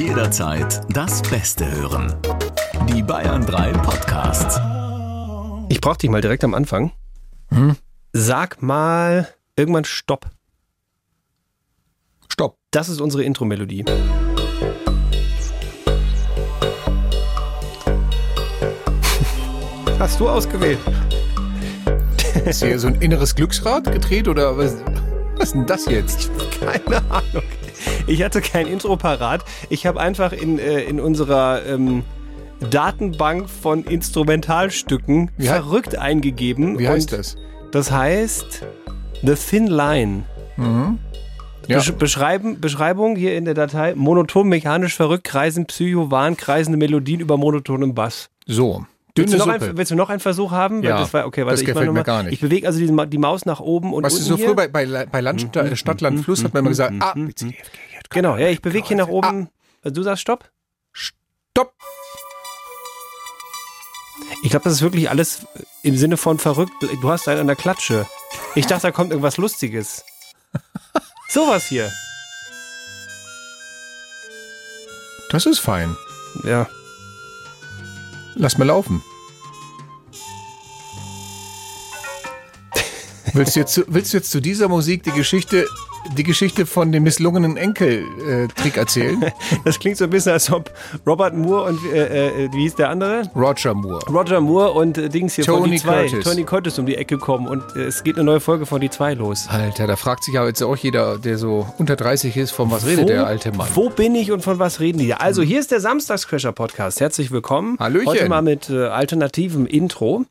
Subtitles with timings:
[0.00, 2.16] Jederzeit das Beste hören.
[2.88, 4.58] Die Bayern 3 Podcasts.
[5.68, 6.92] Ich brauch dich mal direkt am Anfang.
[7.50, 7.76] Hm?
[8.14, 10.30] Sag mal irgendwann Stopp.
[12.30, 12.56] Stopp.
[12.70, 13.84] Das ist unsere Intro-Melodie.
[19.98, 20.78] Hast du ausgewählt?
[22.46, 24.76] Ist hier so ein inneres Glücksrad gedreht oder was,
[25.36, 26.30] was ist denn das jetzt?
[26.58, 27.42] Keine Ahnung.
[28.06, 29.44] Ich hatte kein Intro parat.
[29.68, 32.02] Ich habe einfach in, äh, in unserer ähm,
[32.70, 36.78] Datenbank von Instrumentalstücken Wie verrückt eingegeben.
[36.78, 37.36] Wie heißt das?
[37.72, 38.64] Das heißt
[39.22, 40.24] The Thin Line.
[41.66, 41.76] Ja.
[41.76, 47.20] Besch beschreiben, Beschreibung hier in der Datei: monoton, mechanisch verrückt, kreisen, psycho, wahn, kreisende Melodien
[47.20, 48.28] über monotonem Bass.
[48.46, 49.64] So, Willst dünne du, noch Suppe.
[49.66, 50.82] einen, willst du noch einen Versuch haben?
[50.82, 52.32] Ja, das war, okay, warte, das ich gefällt noch mir gar nicht.
[52.34, 54.46] Ich bewege also die, die Maus nach oben und du, unten so hier.
[54.46, 57.14] früher bei, bei, bei Land, Sta- Stadt, Land, Fluss hat man immer gesagt, ah.
[58.10, 59.48] Genau, ja, ich bewege hier nach oben.
[59.48, 59.50] Ah.
[59.84, 60.50] Also Du sagst Stopp?
[60.92, 61.72] Stopp.
[64.42, 65.46] Ich glaube, das ist wirklich alles
[65.82, 66.72] im Sinne von verrückt.
[67.02, 68.06] Du hast einen an der Klatsche.
[68.54, 70.04] Ich dachte, da kommt irgendwas Lustiges.
[71.28, 71.90] Sowas hier.
[75.30, 75.96] Das ist fein.
[76.44, 76.68] Ja.
[78.34, 79.02] Lass mal laufen.
[83.34, 85.66] Willst du jetzt, zu- willst du jetzt zu dieser Musik die Geschichte,
[86.16, 89.24] die Geschichte von dem misslungenen Enkeltrick erzählen?
[89.64, 90.70] Das klingt so ein bisschen, als ob
[91.06, 93.22] Robert Moore und äh, äh, wie hieß der andere?
[93.34, 94.00] Roger Moore.
[94.10, 96.24] Roger Moore und äh, Dings hier von Tony die zwei, Curtis.
[96.24, 98.90] Tony Curtis um die Ecke kommen und äh, es geht eine neue Folge von die
[98.90, 99.48] zwei los.
[99.48, 102.86] Alter, da fragt sich ja jetzt auch jeder, der so unter 30 ist, von was
[102.86, 103.68] redet der alte Mann?
[103.74, 105.12] Wo bin ich und von was reden die?
[105.14, 107.00] Also, hier ist der Samstagscrasher-Podcast.
[107.00, 107.76] Herzlich willkommen.
[107.78, 108.06] Hallöchen.
[108.08, 110.24] Heute mal mit äh, alternativem Intro.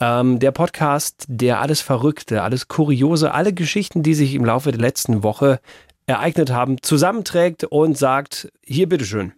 [0.00, 4.80] Ähm, der Podcast, der alles Verrückte, alles Kuriose, alle Geschichten, die sich im Laufe der
[4.80, 5.60] letzten Woche
[6.06, 9.32] ereignet haben, zusammenträgt und sagt, hier bitteschön.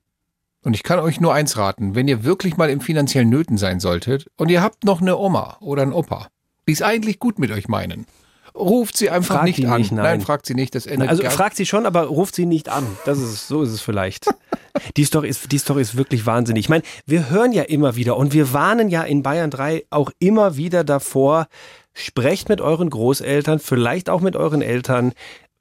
[0.64, 3.80] Und ich kann euch nur eins raten, wenn ihr wirklich mal im finanziellen Nöten sein
[3.80, 6.28] solltet und ihr habt noch eine Oma oder einen Opa,
[6.68, 8.06] die es eigentlich gut mit euch meinen,
[8.54, 9.78] ruft sie einfach Fragt nicht an.
[9.80, 10.20] nicht, nein.
[10.20, 10.74] fragt sie nicht.
[10.74, 12.86] Das endet Also fragt sie schon, aber ruft sie nicht an.
[13.04, 14.26] Das ist so ist es vielleicht.
[14.96, 16.64] Die Story ist, die Story ist wirklich wahnsinnig.
[16.64, 20.10] Ich meine, wir hören ja immer wieder und wir warnen ja in Bayern 3 auch
[20.18, 21.46] immer wieder davor,
[21.92, 25.12] sprecht mit euren Großeltern, vielleicht auch mit euren Eltern,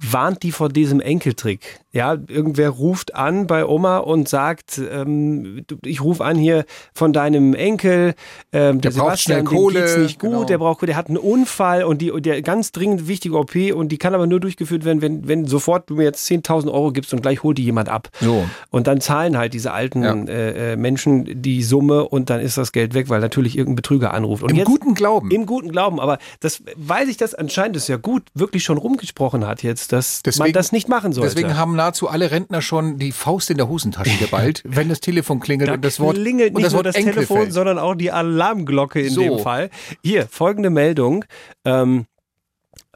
[0.02, 1.80] warnt die vor diesem Enkeltrick.
[1.94, 7.54] Ja, irgendwer ruft an bei Oma und sagt, ähm, ich rufe an hier von deinem
[7.54, 8.16] Enkel,
[8.54, 10.44] ähm, der, Der braucht Sebastian, schnell Kohle, geht's nicht gut, genau.
[10.46, 13.90] der braucht, der hat einen Unfall und die, und der ganz dringend wichtige OP und
[13.90, 17.14] die kann aber nur durchgeführt werden, wenn, wenn sofort du mir jetzt 10.000 Euro gibst
[17.14, 18.08] und gleich holt die jemand ab.
[18.22, 18.46] So.
[18.70, 20.14] Und dann zahlen halt diese alten Ja.
[20.14, 24.14] äh, äh, Menschen die Summe und dann ist das Geld weg, weil natürlich irgendein Betrüger
[24.14, 24.44] anruft.
[24.44, 25.30] Und Im jetzt, guten Glauben.
[25.30, 29.46] Im guten Glauben, aber das, weil sich das anscheinend ist ja gut wirklich schon rumgesprochen
[29.46, 31.36] hat jetzt, dass man Deswegen- das nicht machen sollte.
[31.36, 35.40] Deswegen haben nahezu alle Rentner schon die Faust in der Hosentasche geballt, wenn das Telefon
[35.40, 37.54] klingelt da und das Wort, klingelt und nicht das nur das Enkel Telefon, fällt.
[37.54, 39.22] sondern auch die Alarmglocke in So.
[39.22, 39.70] dem Fall.
[40.04, 41.26] Hier, folgende Meldung.
[41.66, 42.06] Ähm,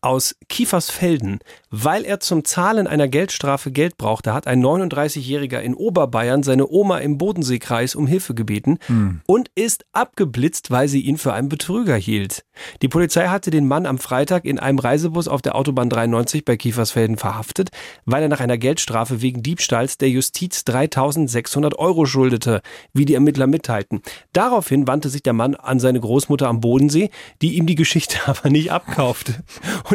[0.06, 1.40] aus Kiefersfelden.
[1.72, 7.00] Weil er zum Zahlen einer Geldstrafe Geld brauchte, hat ein 39-Jähriger in Oberbayern seine Oma
[7.00, 8.78] im Bodenseekreis um Hilfe gebeten
[9.26, 12.46] und ist abgeblitzt, weil sie ihn für einen Betrüger hielt.
[12.82, 16.56] Die Polizei hatte den Mann am Freitag in einem Reisebus auf der Autobahn 93 bei
[16.56, 17.70] Kiefersfelden verhaftet,
[18.06, 22.62] weil er nach einer Geldstrafe wegen Diebstahls der Justiz 3600 Euro schuldete,
[22.94, 24.02] wie die Ermittler mitteilten.
[24.34, 27.10] Daraufhin wandte sich der Mann an seine Großmutter am Bodensee,
[27.42, 29.44] die ihm die Geschichte aber nicht abkaufte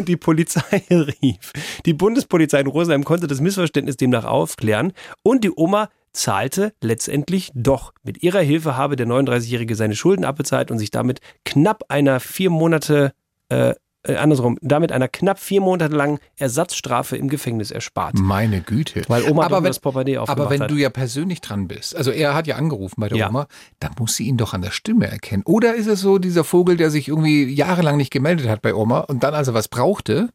[0.05, 1.51] die Polizei rief.
[1.85, 7.93] Die Bundespolizei in Rosenheim konnte das Missverständnis demnach aufklären und die Oma zahlte letztendlich doch.
[8.03, 12.49] Mit ihrer Hilfe habe der 39-Jährige seine Schulden abbezahlt und sich damit knapp einer vier
[12.49, 13.13] Monate,
[13.49, 18.15] äh, äh, andersrum, damit einer knapp vier Monate langen Ersatzstrafe im Gefängnis erspart.
[18.17, 19.03] Meine Güte.
[19.07, 20.71] Weil Oma aber wenn, das Portemonnaie aufgemacht aber wenn hat.
[20.71, 23.29] du ja persönlich dran bist, also er hat ja angerufen bei der Ja.
[23.29, 23.47] Oma,
[23.79, 25.43] dann muss sie ihn doch an der Stimme erkennen.
[25.45, 29.01] Oder ist es so dieser Vogel, der sich irgendwie jahrelang nicht gemeldet hat bei Oma
[29.01, 30.29] und dann, als er was brauchte,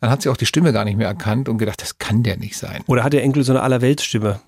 [0.00, 2.36] dann hat sie auch die Stimme gar nicht mehr erkannt und gedacht, das kann der
[2.36, 2.82] nicht sein.
[2.86, 4.40] Oder hat der Enkel so eine Allerweltsstimme?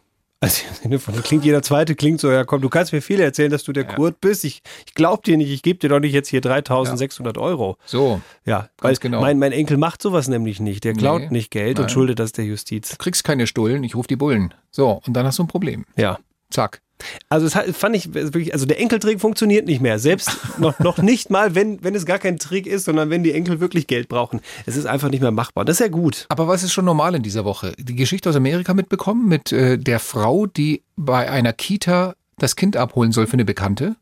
[0.43, 0.63] Also
[0.99, 3.73] von, klingt jeder zweite, klingt so, ja komm, du kannst mir viel erzählen, dass du
[3.73, 4.43] der Kurt bist.
[4.45, 7.77] Ich, ich glaub dir nicht, ich gebe dir doch nicht jetzt hier 3600 Euro.
[7.85, 9.21] So, Ja, weil Ganz genau.
[9.21, 10.85] mein, mein Enkel macht sowas nämlich nicht.
[10.85, 11.85] Der klaut Nee, nicht Geld nein.
[11.85, 12.89] und schuldet das der Justiz.
[12.89, 14.55] du kriegst keine Stullen, ich rufe die Bullen.
[14.71, 15.85] So, und dann hast du ein Problem.
[15.97, 16.19] Ja.
[16.51, 16.81] Zack.
[17.29, 19.99] Also es hat, fand ich wirklich, also der Enkeltrick funktioniert nicht mehr.
[19.99, 23.33] Selbst noch, noch nicht mal, wenn, wenn es gar kein Trick ist, sondern wenn die
[23.33, 24.41] Enkel wirklich Geld brauchen.
[24.67, 25.65] Es ist einfach nicht mehr machbar.
[25.65, 26.27] Das ist ja gut.
[26.29, 27.75] Aber was ist schon normal in dieser Woche?
[27.79, 32.77] Die Geschichte aus Amerika mitbekommen mit äh, der Frau, die bei einer Kita das Kind
[32.77, 33.97] abholen soll für eine Bekannte?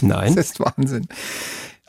[0.00, 0.34] Nein.
[0.34, 1.06] Das ist Wahnsinn.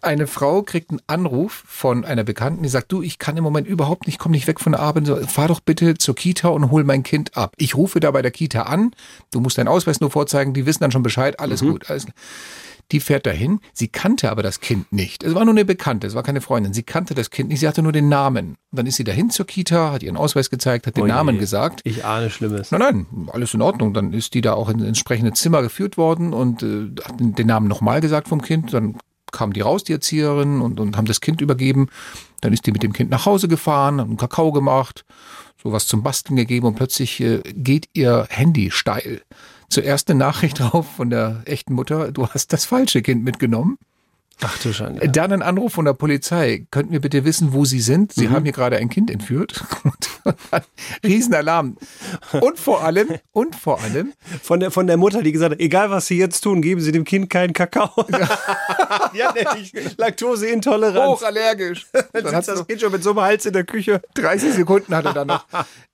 [0.03, 3.67] Eine Frau kriegt einen Anruf von einer Bekannten, die sagt, du, ich kann im Moment
[3.67, 6.71] überhaupt nicht, komm nicht weg von der Arbeit, so, fahr doch bitte zur Kita und
[6.71, 7.53] hol mein Kind ab.
[7.57, 8.91] Ich rufe da bei der Kita an,
[9.31, 11.89] du musst deinen Ausweis nur vorzeigen, die wissen dann schon Bescheid, alles gut.
[11.89, 12.05] Alles,
[12.91, 15.23] die fährt dahin, sie kannte aber das Kind nicht.
[15.23, 16.73] Es war nur eine Bekannte, es war keine Freundin.
[16.73, 18.57] Sie kannte das Kind nicht, sie hatte nur den Namen.
[18.71, 21.13] Und dann ist sie dahin zur Kita, hat ihren Ausweis gezeigt, hat den Oh je.
[21.13, 21.79] Namen gesagt.
[21.85, 22.71] Ich ahne Schlimmes.
[22.71, 23.93] Nein, nein, alles in Ordnung.
[23.93, 27.47] Dann ist die da auch ins entsprechende Zimmer geführt worden und äh, hat den den
[27.47, 28.73] Namen nochmal gesagt vom Kind.
[28.73, 28.97] Dann
[29.33, 31.89] kam die raus, die Erzieherin, und, und haben das Kind übergeben.
[32.39, 35.03] Dann ist die mit dem Kind nach Hause gefahren, hat einen Kakao gemacht,
[35.61, 39.21] sowas zum Basteln gegeben und plötzlich äh, geht ihr Handy steil.
[39.69, 43.77] Zuerst eine Nachricht drauf von der echten Mutter, du hast das falsche Kind mitgenommen.
[44.41, 45.07] Ach du Schande.
[45.09, 46.65] Dann ein Anruf von der Polizei.
[46.71, 48.13] Könnten wir bitte wissen, wo Sie sind?
[48.13, 49.63] Sie haben hier gerade ein Kind entführt.
[51.03, 51.77] Riesenalarm.
[52.39, 55.89] Und vor allem, und vor allem, Von der, von der Mutter, die gesagt hat, egal
[55.89, 57.89] was Sie jetzt tun, geben Sie dem Kind keinen Kakao.
[57.95, 61.21] hat nämlich Laktoseintoleranz.
[61.21, 61.87] hochallergisch.
[62.13, 64.01] Dann sitzt das Kind schon mit so einem Hals in der Küche.
[64.15, 65.45] 30 Sekunden hat er dann noch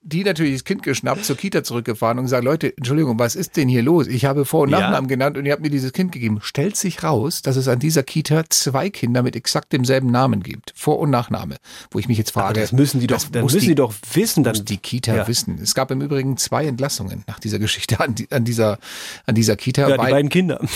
[0.01, 3.67] die natürlich das Kind geschnappt, zur Kita zurückgefahren und gesagt, Leute, Entschuldigung, was ist denn
[3.67, 4.07] hier los?
[4.07, 4.79] Ich habe Vor- und Ja.
[4.79, 6.39] Nachnamen genannt und ihr habt mir dieses Kind gegeben.
[6.41, 10.73] Stellt sich raus, dass es an dieser Kita zwei Kinder mit exakt demselben Namen gibt.
[10.75, 11.57] Vor- und Nachname.
[11.91, 12.59] Wo ich mich jetzt frage.
[12.61, 14.43] das müssen die doch, das dann müssen die, doch wissen.
[14.43, 15.27] Dann, muss die Kita Ja.
[15.27, 15.59] wissen.
[15.61, 18.77] Es gab im Übrigen zwei Entlassungen nach dieser Geschichte an, die, an dieser,
[19.25, 19.81] an dieser Kita.
[19.87, 20.59] ja, die weil- beiden Kinder.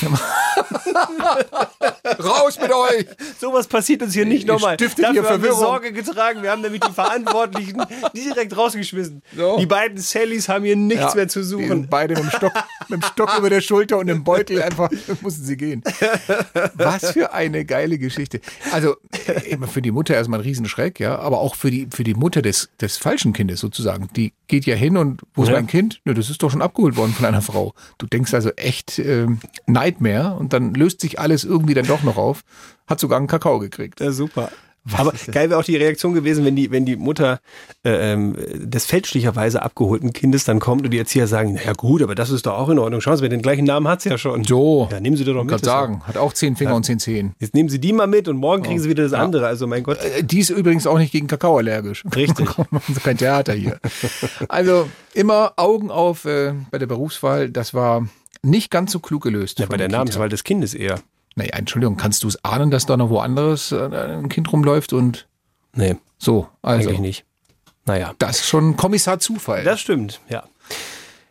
[2.23, 3.05] Raus mit euch!
[3.39, 4.75] Sowas passiert uns hier nicht nochmal.
[4.75, 5.53] stiftet Dafür hier haben wir.
[5.53, 6.43] Sorge getragen.
[6.43, 7.81] Wir haben nämlich die Verantwortlichen
[8.15, 9.21] direkt rausgeschmissen.
[9.35, 9.57] So.
[9.57, 11.87] Die beiden Sallys haben hier nichts Ja, mehr zu Die sind suchen.
[11.89, 12.53] beide mit dem Stock,
[12.89, 14.89] mit dem Stock über der Schulter und im Beutel einfach
[15.21, 15.83] mussten sie gehen.
[16.75, 18.39] Was für eine geile Geschichte.
[18.71, 18.95] Also
[19.27, 22.13] äh, immer für die Mutter erstmal ein Riesenschreck, ja, aber auch für die, für die
[22.13, 24.09] Mutter des, des falschen Kindes sozusagen.
[24.15, 25.55] Die geht ja hin und wo ist Ja.
[25.55, 26.01] mein Kind?
[26.05, 27.73] Nö, das ist doch schon abgeholt worden von einer Frau.
[27.97, 32.17] Du denkst also echt ähm, Nightmare und dann löst sich alles irgendwie dann doch noch
[32.17, 32.43] auf.
[32.87, 33.99] Hat sogar einen Kakao gekriegt.
[34.01, 34.51] Ja, super.
[34.91, 37.39] Aber geil wäre auch die Reaktion gewesen, wenn die, wenn die Mutter
[37.85, 42.15] äh, ähm, des fälschlicherweise abgeholten Kindes dann kommt und die Erzieher sagen, naja gut, aber
[42.15, 42.99] das ist doch auch in Ordnung.
[42.99, 44.43] Schauen Sie, den gleichen Namen hat's ja schon.
[44.43, 45.55] So, Ja, nehmen Sie doch noch mit.
[45.55, 47.33] ist sagen, hat auch zehn Finger und zehn Zehen.
[47.39, 49.47] Jetzt nehmen Sie die mal mit und morgen kriegen Sie wieder das andere.
[49.47, 49.99] Also mein Gott.
[50.03, 52.03] Äh, Die ist übrigens auch nicht gegen Kakao allergisch.
[52.15, 52.49] Richtig.
[53.03, 53.79] Kein Theater hier.
[54.49, 57.49] Also immer Augen auf äh, bei der Berufswahl.
[57.49, 58.07] Das war
[58.41, 59.59] nicht ganz so klug gelöst.
[59.59, 59.97] Ja, bei der Kita.
[59.99, 60.99] Namenswahl des Kindes eher.
[61.35, 65.27] Naja, Entschuldigung, kannst du es ahnen, dass da noch woanders äh, ein Kind rumläuft und
[65.75, 66.47] Nee, so?
[66.61, 67.25] Also, eigentlich nicht.
[67.85, 68.13] Naja.
[68.19, 69.63] das ist schon Kommissar Zufall.
[69.63, 70.43] Das stimmt, ja.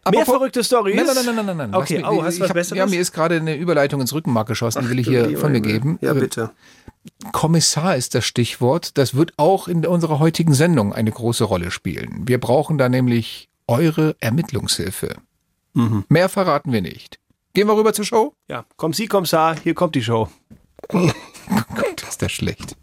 [0.04, 0.96] Aber Mehr verrückte Storys?
[0.96, 1.74] Nein, nein, nein, nein, nein, nein.
[1.76, 2.76] Okay, mich- oh, hast du was hab, Besseres?
[2.78, 5.60] Ja, mir ist gerade eine Überleitung ins Rückenmark geschossen, die will ich hier von mir
[5.60, 5.98] geben.
[6.00, 6.50] Ja, Äh, bitte.
[7.30, 8.98] Kommissar ist das Stichwort.
[8.98, 12.22] Das wird auch in unserer heutigen Sendung eine große Rolle spielen.
[12.26, 15.16] Wir brauchen da nämlich eure Ermittlungshilfe.
[15.74, 16.04] Mhm.
[16.08, 17.18] Mehr verraten wir nicht.
[17.54, 18.34] Gehen wir rüber zur Show?
[18.48, 20.28] Ja, komm Sie, komm Sa, hier kommt die Show.
[20.88, 22.76] Gott, ist das schlecht.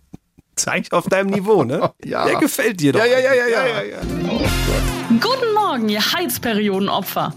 [0.56, 1.92] Zeig auf deinem Niveau, ne?
[2.06, 2.26] Ja.
[2.26, 3.00] Der gefällt dir doch.
[3.00, 3.84] Ja, ja, ja, ja, ja.
[3.84, 4.00] ja.
[5.10, 7.34] Guten Morgen, ihr Heizperiodenopfer.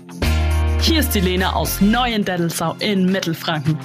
[0.80, 3.78] Hier ist die Lena aus Neuendettelsau in Mittelfranken.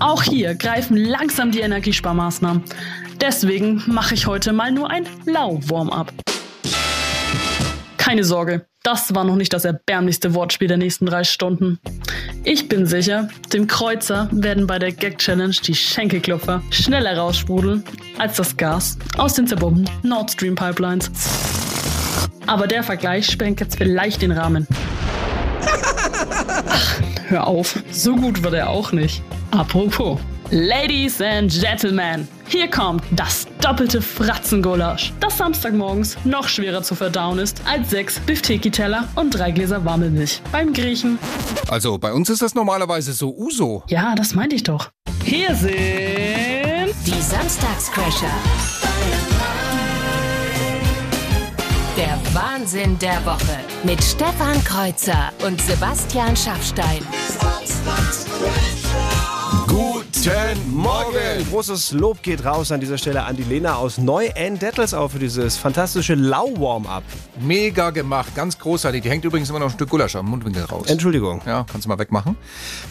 [0.00, 2.64] Auch hier greifen langsam die Energiesparmaßnahmen.
[3.20, 6.10] Deswegen mache ich heute mal nur ein Lau-Warm-up.
[8.02, 11.78] Keine Sorge, das war noch nicht das erbärmlichste Wortspiel der nächsten drei Stunden.
[12.42, 17.84] Ich bin sicher, dem Kreuzer werden bei der Gag-Challenge die Schenkelklopfer schneller raussprudeln
[18.18, 21.12] als das Gas aus den zerbombten Nord Stream Pipelines.
[22.48, 24.66] Aber der Vergleich sprengt jetzt vielleicht den Rahmen.
[26.66, 29.22] Ach, hör auf, so gut wird er auch nicht.
[29.52, 30.18] Apropos.
[30.54, 37.62] Ladies and Gentlemen, hier kommt das doppelte Fratzengulasch, das Samstagmorgens noch schwerer zu verdauen ist
[37.66, 41.18] als sechs Bifteki-Teller und drei Gläser warme Milch beim Griechen.
[41.68, 43.82] Also bei uns ist das normalerweise so Uso.
[43.88, 44.90] Ja, das meinte ich doch.
[45.24, 45.72] Hier sind
[47.06, 48.26] Die Samstagscrasher.
[51.96, 57.00] Der Wahnsinn der Woche mit Stefan Kreuzer und Sebastian Schaffstein.
[59.66, 60.12] Guten
[60.70, 61.46] Morgen!
[61.50, 66.14] Großes Lob geht raus an dieser Stelle an die Lena aus Neu-Endettelsau für dieses fantastische
[66.14, 67.04] Lau-Warm-Up.
[67.40, 69.02] Mega gemacht, ganz großartig.
[69.02, 70.86] Die hängt übrigens immer noch ein Stück Gulasch am Mundwinkel raus.
[70.88, 71.40] Entschuldigung.
[71.46, 72.36] Ja, kannst du mal wegmachen.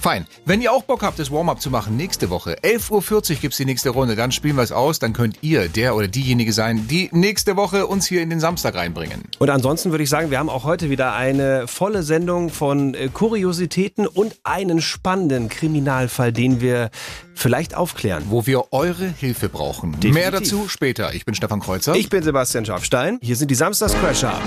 [0.01, 0.25] Fein.
[0.45, 3.65] Wenn ihr auch Bock habt, das Warm-up zu machen, nächste Woche, 11.40 Uhr gibt's die
[3.65, 7.09] nächste Runde, dann spielen wir es aus, dann könnt ihr der oder diejenige sein, die
[7.11, 9.23] nächste Woche uns hier in den Samstag reinbringen.
[9.39, 13.09] Und ansonsten würde ich sagen, wir haben auch heute wieder eine volle Sendung von äh,
[13.09, 16.89] Kuriositäten und einen spannenden Kriminalfall, den wir
[17.33, 18.23] vielleicht aufklären.
[18.29, 19.93] Wo wir eure Hilfe brauchen.
[19.93, 20.13] Definitiv.
[20.13, 21.13] Mehr dazu später.
[21.13, 21.95] Ich bin Stefan Kreuzer.
[21.95, 23.19] Ich bin Sebastian Schafstein.
[23.21, 24.39] Hier sind die Samstagscrasher.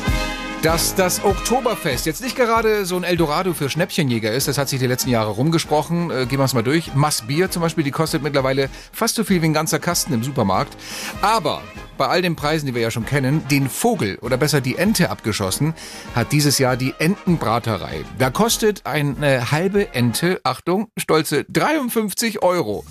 [0.62, 4.80] Dass das Oktoberfest jetzt nicht gerade so ein Eldorado für Schnäppchenjäger ist, das hat sich
[4.80, 6.10] die letzten Jahre rumgesprochen.
[6.10, 6.94] Äh, gehen wir es mal durch.
[6.94, 10.74] Massbier zum Beispiel, die kostet mittlerweile fast so viel wie ein ganzer Kasten im Supermarkt.
[11.20, 11.60] Aber
[11.96, 15.10] bei all den Preisen, die wir ja schon kennen, den Vogel oder besser die Ente
[15.10, 15.74] abgeschossen,
[16.14, 18.04] hat dieses Jahr die Entenbraterei.
[18.18, 22.84] Da kostet eine halbe Ente, Achtung, stolze 53 Euro.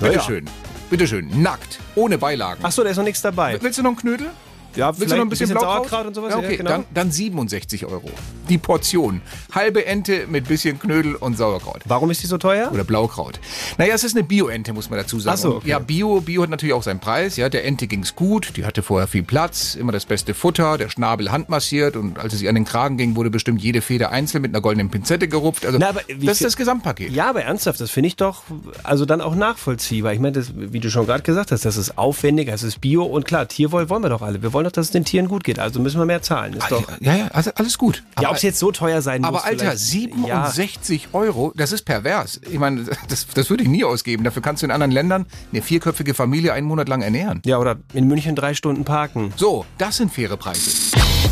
[0.00, 0.46] Bitteschön.
[0.90, 1.42] Bitteschön.
[1.42, 1.80] Nackt.
[1.94, 2.60] Ohne Beilagen.
[2.62, 3.60] Ach so, da ist noch nichts dabei.
[3.60, 4.30] Willst du noch einen Knödel?
[4.76, 5.88] Ja, Willst du noch ein bisschen, Blaukraut?
[5.88, 6.30] Sauerkraut und sowas?
[6.32, 6.70] Ja, okay, Ja, genau.
[6.70, 8.10] dann, dann 67 Euro.
[8.48, 9.20] Die Portion.
[9.52, 11.80] Halbe Ente mit bisschen Knödel und Sauerkraut.
[11.86, 12.70] Warum ist die so teuer?
[12.72, 13.40] Oder Blaukraut.
[13.78, 15.34] Naja, es ist eine Bio-Ente, muss man dazu sagen.
[15.38, 15.68] Ach so, okay.
[15.70, 17.36] Ja, Bio, Bio hat natürlich auch seinen Preis.
[17.36, 20.88] Ja, der Ente ging's gut, die hatte vorher viel Platz, immer das beste Futter, der
[20.88, 24.42] Schnabel handmassiert und als es ihr an den Kragen ging, wurde bestimmt jede Feder einzeln
[24.42, 25.66] mit einer goldenen Pinzette gerupft.
[25.66, 27.10] Also Na, das ist das Gesamtpaket.
[27.12, 28.42] Ja, aber ernsthaft, das finde ich doch
[28.82, 30.12] also dann auch nachvollziehbar.
[30.12, 33.24] Ich meine, wie du schon gerade gesagt hast, das ist aufwendig, das ist Bio und
[33.24, 34.42] klar, Tierwohl wollen wir doch alle.
[34.42, 35.58] Wir wollen doch, dass es den Tieren gut geht.
[35.58, 36.54] Also müssen wir mehr zahlen.
[36.54, 36.84] Ist doch.
[37.00, 38.02] Ja, ja, also alles gut.
[38.16, 39.28] Ja, Aber- ob es jetzt so teuer sein muss.
[39.28, 39.94] Aber Alter, vielleicht-
[40.26, 42.40] Ja, 67 Euro, das ist pervers.
[42.50, 44.24] Ich meine, das, das würde ich nie ausgeben.
[44.24, 47.40] Dafür kannst du in anderen Ländern eine vierköpfige Familie einen Monat lang ernähren.
[47.44, 49.32] ja, oder in München drei Stunden parken.
[49.36, 50.70] So, das sind faire Preise.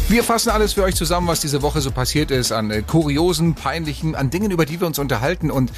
[0.07, 3.55] Wir fassen alles für euch zusammen, was diese Woche so passiert ist, an äh, kuriosen,
[3.55, 5.51] peinlichen, an Dingen, über die wir uns unterhalten.
[5.51, 5.73] Und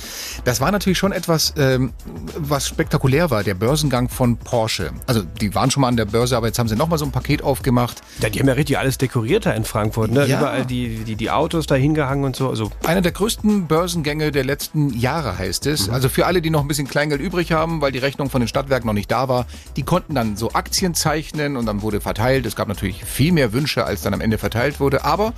[0.45, 1.93] das war natürlich schon etwas, ähm,
[2.37, 4.91] was spektakulär war, der Börsengang von Porsche.
[5.07, 7.13] Also die waren schon mal an der Börse, aber jetzt haben sie nochmal so ein
[7.13, 8.03] Paket aufgemacht.
[8.19, 10.11] Ja, die haben ja richtig alles dekoriert da in Frankfurt.
[10.11, 10.27] Ne?
[10.27, 10.39] Ja.
[10.39, 12.51] Überall die, die, die Autos da hingehangen und so.
[12.51, 15.89] Also Einer der größten Börsengänge der letzten Jahre heißt es.
[15.89, 18.49] Also für alle, die noch ein bisschen Kleingeld übrig haben, weil die Rechnung von den
[18.49, 22.45] Stadtwerken noch nicht da war, die konnten dann so Aktien zeichnen und dann wurde verteilt.
[22.45, 25.05] Es gab natürlich viel mehr Wünsche, als dann am Ende verteilt wurde.
[25.05, 25.33] Aber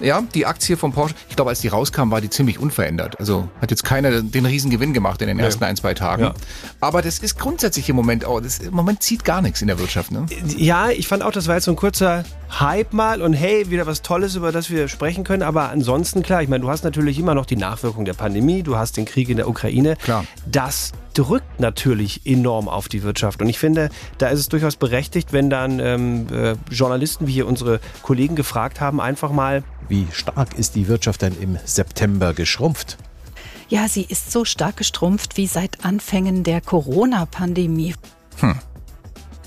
[0.00, 3.18] ja, die Aktie von Porsche, ich glaube, als die rauskam, war die ziemlich unverändert.
[3.20, 6.24] Also hat jetzt keiner den riesen Gewinn gemacht in den ersten ein, zwei Tagen.
[6.24, 6.34] Ja.
[6.80, 9.78] Aber das ist grundsätzlich im Moment auch, das, im Moment zieht gar nichts in der
[9.78, 10.10] Wirtschaft.
[10.10, 10.26] Ne?
[10.56, 12.24] Ja, ich fand auch, das war jetzt so ein kurzer
[12.58, 15.42] Hype mal und hey, wieder was Tolles, über das wir sprechen können.
[15.42, 18.76] Aber ansonsten, klar, ich meine, du hast natürlich immer noch die Nachwirkung der Pandemie, du
[18.76, 19.96] hast den Krieg in der Ukraine.
[19.96, 20.24] Klar.
[20.46, 23.40] Das drückt natürlich enorm auf die Wirtschaft.
[23.40, 27.46] Und ich finde, da ist es durchaus berechtigt, wenn dann ähm, äh, Journalisten wie hier
[27.46, 32.96] unsere Kollegen gefragt haben, einfach mal, Wie stark ist die Wirtschaft denn im September geschrumpft?
[33.68, 37.94] Ja, sie ist so stark gestrumpft wie seit Anfängen der Corona-Pandemie.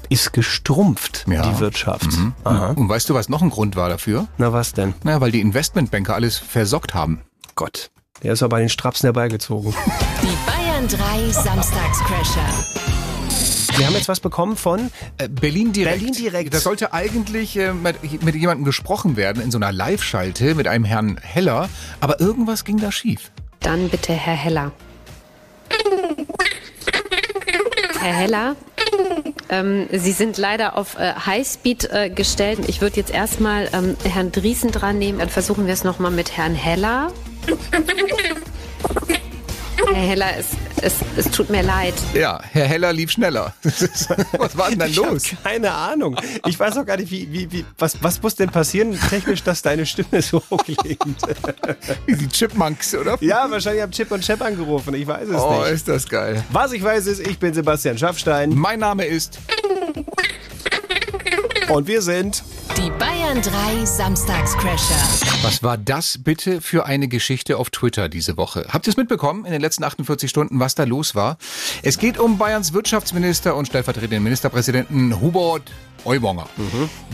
[0.10, 1.42] ist gestrumpft, Ja.
[1.52, 2.08] die Wirtschaft.
[2.44, 2.68] Aha.
[2.72, 4.28] Und weißt du, was noch ein Grund war dafür?
[4.38, 4.94] Na was denn?
[5.04, 7.22] Naja, weil die Investmentbanker alles versockt haben.
[7.56, 7.92] Gott,
[8.24, 9.74] der ist aber bei den Strapsen herbeigezogen.
[10.24, 10.57] Die
[10.88, 12.48] Bayern 3 Samstagscrasher.
[13.76, 15.98] Wir haben jetzt was bekommen von Äh, Berlin direkt.
[16.00, 16.54] Berlin direkt.
[16.54, 20.86] Da sollte eigentlich äh, mit, mit jemandem gesprochen werden in so einer Live-Schalte mit einem
[20.86, 21.68] Herrn Heller,
[22.00, 23.32] aber irgendwas ging da schief.
[23.60, 24.72] Dann bitte Herr Heller.
[28.00, 28.56] Herr Heller,
[29.50, 32.60] ähm, Sie sind leider auf äh, Highspeed äh, gestellt.
[32.68, 35.20] Ich würde jetzt erstmal ähm, Herrn Driesen dran nehmen.
[35.20, 37.12] Dann versuchen wir es nochmal mit Herrn Heller.
[39.94, 40.48] Herr Heller, es,
[40.82, 41.94] es, es tut mir leid.
[42.14, 43.54] Ja, Herr Heller lief schneller.
[43.64, 45.24] was war denn da los?
[45.44, 46.16] keine Ahnung.
[46.46, 49.62] Ich weiß auch gar nicht, wie, wie, wie, was, was muss denn passieren technisch, dass
[49.62, 51.18] deine Stimme so hoch klingt?
[52.08, 53.18] Die Chipmunks, oder?
[53.22, 54.94] ja, wahrscheinlich haben Chip und Chap angerufen.
[54.94, 55.72] Ich weiß es Oh, nicht.
[55.72, 56.44] ist das geil.
[56.52, 59.40] Was ich weiß ist, ich bin Sebastian Schaffstein Mein Name ist.
[61.70, 62.44] und wir sind
[62.78, 65.27] Die Bayern 3 Samstagscrasher.
[65.44, 68.66] Was war das bitte für eine Geschichte auf Twitter diese Woche?
[68.70, 71.38] Habt ihr es mitbekommen in den letzten 48 Stunden, was da los war?
[71.84, 75.72] Es geht um Bayerns Wirtschaftsminister und stellvertretenden Ministerpräsidenten Hubert
[76.06, 76.50] Aiwanger.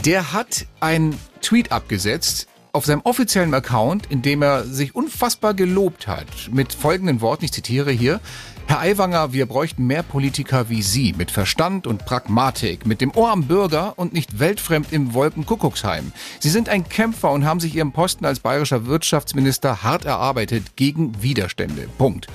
[0.06, 6.08] Der hat einen Tweet abgesetzt auf seinem offiziellen Account, in dem er sich unfassbar gelobt
[6.08, 6.26] hat.
[6.52, 8.20] Mit folgenden Worten, ich zitiere hier.
[8.68, 13.30] Herr Aiwanger, wir bräuchten mehr Politiker wie Sie, mit Verstand und Pragmatik, mit dem Ohr
[13.32, 16.12] am Bürger und nicht weltfremd im Wolkenkuckucksheim.
[16.40, 21.22] Sie sind ein Kämpfer und haben sich Ihren Posten als bayerischer Wirtschaftsminister hart erarbeitet gegen
[21.22, 21.88] Widerstände.
[21.98, 22.28] Punkt.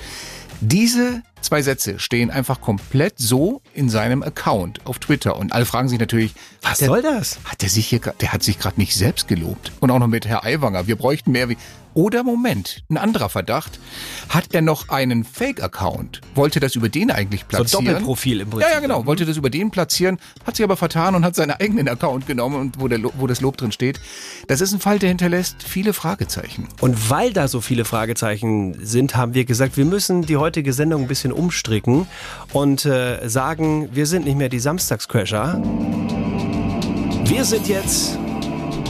[0.61, 5.87] Diese zwei Sätze stehen einfach komplett so in seinem Account auf Twitter und alle fragen
[5.87, 7.39] sich natürlich, Was der- soll das?
[7.45, 10.25] Hat der sich hier, der hat sich gerade nicht selbst gelobt und auch noch mit
[10.27, 10.87] Herr Aiwanger.
[10.87, 11.57] Wir bräuchten mehr wie.
[11.99, 13.77] Oder Moment, ein anderer Verdacht.
[14.29, 16.21] Hat er noch einen Fake-Account?
[16.33, 17.87] Wollte das über den eigentlich so platzieren?
[17.87, 18.69] Doppelprofil im Prinzip.
[18.69, 19.05] Ja, ja, genau.
[19.05, 22.55] Wollte das über den platzieren, hat sich aber vertan und hat seinen eigenen Account genommen
[22.55, 23.99] und wo, der, wo das Lob drin steht.
[24.47, 26.69] Das ist ein Fall, der hinterlässt viele Fragezeichen.
[26.79, 31.01] Und weil da so viele Fragezeichen sind, haben wir gesagt, wir müssen die heutige Sendung
[31.01, 32.07] ein bisschen umstricken
[32.53, 35.61] und äh, sagen, wir sind nicht mehr die Samstagscrasher.
[37.25, 38.17] Wir sind jetzt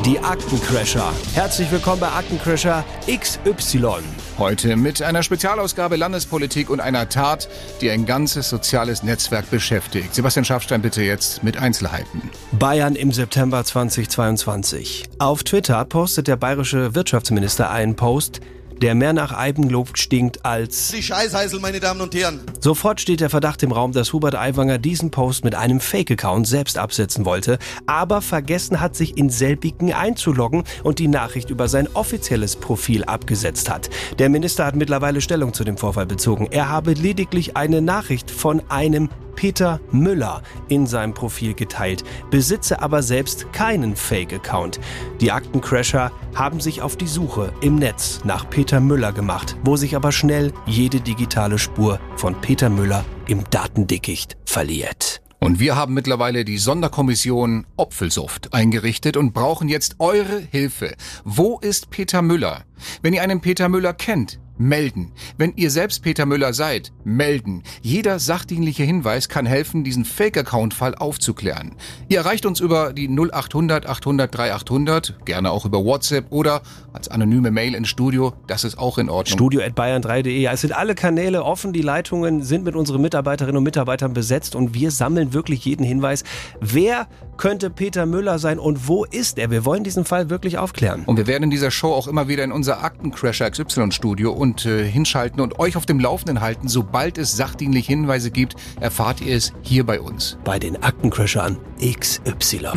[0.05, 1.11] Die Aktencrasher.
[1.33, 3.95] Herzlich willkommen bei Aktencrasher XY.
[4.37, 7.49] Heute mit einer Spezialausgabe Landespolitik und einer Tat,
[7.81, 10.15] die ein ganzes soziales Netzwerk beschäftigt.
[10.15, 12.21] Sebastian Schafstein bitte jetzt mit Einzelheiten.
[12.53, 15.09] Bayern im September 2022.
[15.19, 18.39] Auf Twitter postet der bayerische Wirtschaftsminister einen Post,
[18.81, 22.41] der mehr nach Eigenlob stinkt als Die Scheißheißel, meine Damen und Herren.
[22.59, 26.77] Sofort steht der Verdacht im Raum, dass Hubert Aiwanger diesen Post mit einem Fake-Account selbst
[26.77, 32.55] absetzen wollte, aber vergessen hat, sich in selbigen einzuloggen und die Nachricht über sein offizielles
[32.55, 33.89] Profil abgesetzt hat.
[34.17, 36.48] Der Minister hat mittlerweile Stellung zu dem Vorfall bezogen.
[36.51, 39.09] Er habe lediglich eine Nachricht von einem
[39.39, 44.81] Peter Müller in seinem Profil geteilt, besitze aber selbst keinen Fake-Account.
[45.22, 49.96] Die Aktencrasher haben sich auf die Suche im Netz nach Peter Müller gemacht, wo sich
[49.96, 55.22] aber schnell jede digitale Spur von Peter Müller im Datendickicht verliert.
[55.39, 60.96] Und wir haben mittlerweile die Sonderkommission Opfelsuft eingerichtet und brauchen jetzt eure Hilfe.
[61.24, 62.65] Wo ist Peter Müller?
[63.01, 65.13] Wenn ihr einen Peter Müller kennt, melden.
[65.37, 67.63] Wenn ihr selbst Peter Müller seid, melden.
[67.81, 71.75] Jeder sachdienliche Hinweis kann helfen, diesen Fake-Account-Fall aufzuklären.
[72.09, 76.61] Ihr erreicht uns über die 0800 800 3800, gerne auch über WhatsApp oder
[76.93, 78.33] als anonyme Mail ins Studio.
[78.47, 79.37] Das ist auch in Ordnung.
[79.37, 80.45] Studio at bayern3.de.
[80.45, 84.73] Es sind alle Kanäle offen, die Leitungen sind mit unseren Mitarbeiterinnen und Mitarbeitern besetzt und
[84.73, 86.23] wir sammeln wirklich jeden Hinweis.
[86.59, 87.07] Wer
[87.39, 89.50] könnte Peter Müller sein und wo ist er?
[89.50, 91.03] Wir wollen diesen Fall wirklich aufklären.
[91.05, 94.65] Und wir werden in dieser Show auch immer wieder in unser Aktencrasher XY Studio und
[94.65, 96.67] äh, hinschalten und euch auf dem Laufenden halten.
[96.67, 100.38] Sobald es sachdienliche Hinweise gibt, erfahrt ihr es hier bei uns.
[100.43, 102.67] Bei den Aktencrashern XY.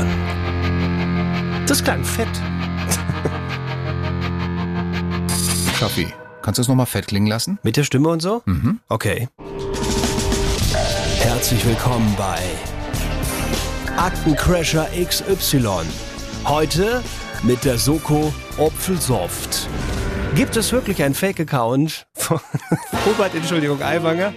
[1.66, 2.28] Das klang fett.
[5.76, 6.07] Schaffi,
[6.40, 7.59] kannst du es nochmal fett klingen lassen?
[7.64, 8.42] Mit der Stimme und so?
[8.45, 8.78] Mhm.
[8.88, 9.28] Okay.
[11.19, 12.38] Herzlich willkommen bei
[13.96, 15.68] Aktencrasher XY.
[16.46, 17.02] Heute
[17.42, 19.68] mit der Soko Opfelsoft.
[20.34, 22.40] Gibt es wirklich einen Fake-Account von
[23.06, 24.32] Robert, Entschuldigung, Aiwanger?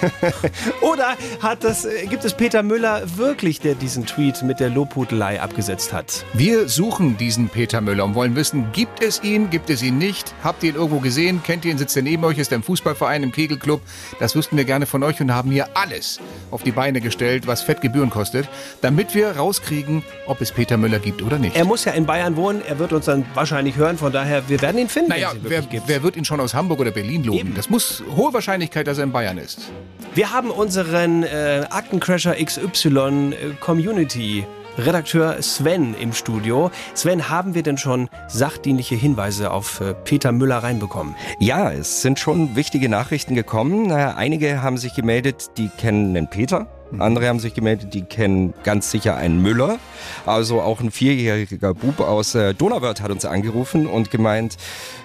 [0.80, 5.40] Oder hat das, äh, gibt es Peter Müller wirklich, der diesen Tweet mit der Lobhudelei
[5.40, 6.24] abgesetzt hat?
[6.32, 10.34] Wir suchen diesen Peter Müller und wollen wissen, gibt es ihn, gibt es ihn nicht?
[10.42, 11.42] Habt ihr ihn irgendwo gesehen?
[11.42, 11.78] Kennt ihr ihn?
[11.78, 12.38] Sitzt er neben euch?
[12.38, 13.80] Ist er im Fußballverein, im Kegelclub?
[14.18, 17.62] Das wüssten wir gerne von euch und haben hier alles auf die Beine gestellt, was
[17.62, 18.48] Fettgebühren kostet,
[18.80, 21.56] damit wir rauskriegen, ob es Peter Müller gibt oder nicht.
[21.56, 24.60] Er muss ja in Bayern wohnen, er wird uns dann wahrscheinlich hören, von daher, wir
[24.62, 25.10] werden ihn finden.
[25.10, 27.38] Naja, wer, wer wird ihn schon aus Hamburg oder Berlin loben?
[27.38, 27.54] Eben.
[27.54, 29.70] Das muss hohe Wahrscheinlichkeit, dass er in Bayern ist.
[30.14, 34.44] Wir haben unseren äh, Aktencrasher XY äh, Community
[34.78, 36.70] Redakteur Sven im Studio.
[36.94, 41.14] Sven, haben wir denn schon sachdienliche Hinweise auf äh, Peter Müller reinbekommen?
[41.38, 43.92] Ja, es sind schon wichtige Nachrichten gekommen.
[43.92, 46.66] Einige haben sich gemeldet, die kennen den Peter.
[46.98, 49.78] Andere haben sich gemeldet, die kennen ganz sicher einen Müller.
[50.26, 54.56] Also auch ein vierjähriger Bub aus äh, Donauwörth hat uns angerufen und gemeint,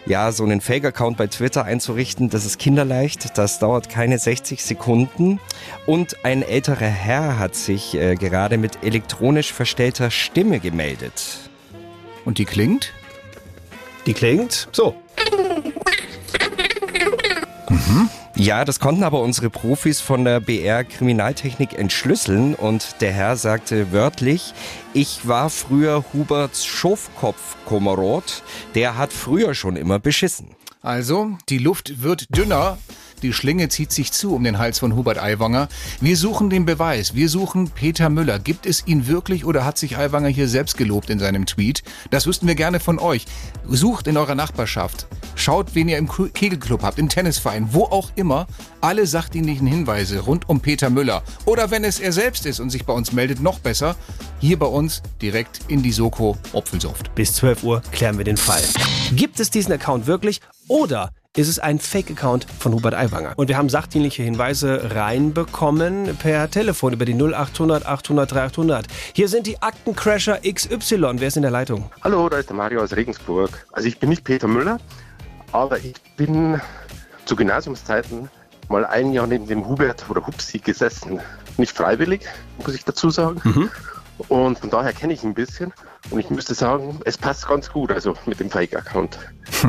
[0.05, 5.39] ja, so einen Fake-Account bei Twitter einzurichten, das ist kinderleicht, das dauert keine 60 Sekunden.
[5.85, 11.49] Und ein älterer Herr hat sich äh, gerade mit elektronisch verstellter Stimme gemeldet.
[12.25, 12.93] Und die klingt?
[14.05, 14.95] Die klingt so.
[18.37, 23.93] Ja, das konnten aber unsere Profis von der BR Kriminaltechnik entschlüsseln und der Herr sagte
[23.93, 24.53] wörtlich,
[24.93, 28.43] ich war früher Huberts Schofkopf-Komarot,
[28.75, 30.49] der hat früher schon immer beschissen.
[30.81, 32.77] Also, die Luft wird dünner.
[33.25, 35.67] Die Schlinge zieht sich zu um den Hals von Hubert Aiwanger.
[35.99, 37.15] Wir suchen den Beweis.
[37.15, 38.37] Wir suchen Peter Müller.
[38.37, 41.81] Gibt es ihn wirklich oder hat sich Aiwanger hier selbst gelobt in seinem Tweet?
[42.11, 43.25] Das wüssten wir gerne von euch.
[43.67, 45.07] Sucht in eurer Nachbarschaft.
[45.33, 48.45] Schaut, wen ihr im Kegelclub habt, im Tennisverein, wo auch immer.
[48.79, 51.23] Alle sachdienlichen Hinweise rund um Peter Müller.
[51.45, 53.95] Oder wenn es er selbst ist und sich bei uns meldet, noch besser.
[54.39, 57.15] Hier bei uns direkt in die Soko Opfelsoft.
[57.15, 58.61] Bis 12 Uhr klären wir den Fall.
[59.15, 63.33] Gibt es diesen Account wirklich oder ist es ein Fake-Account von Hubert Aiwanger?
[63.35, 68.87] Und wir haben sachdienliche Hinweise reinbekommen per Telefon über die 0800 800 3800.
[69.13, 71.15] Hier sind die Aktencrasher XY.
[71.15, 71.91] Wer ist in der Leitung?
[72.03, 73.65] Hallo, da ist der Mario aus Regensburg.
[73.73, 74.79] Also ich bin nicht Peter Müller,
[75.51, 76.61] aber ich bin
[77.25, 78.29] zu Gymnasiumszeiten
[78.69, 81.19] mal ein Jahr neben dem Hubert oder Hupsi gesessen.
[81.57, 82.21] Nicht freiwillig,
[82.65, 83.69] muss ich dazu sagen.
[84.29, 85.73] Und von daher kenne ich ihn ein bisschen.
[86.11, 89.17] Und ich müsste sagen, es passt ganz gut, also mit dem Fake-Account.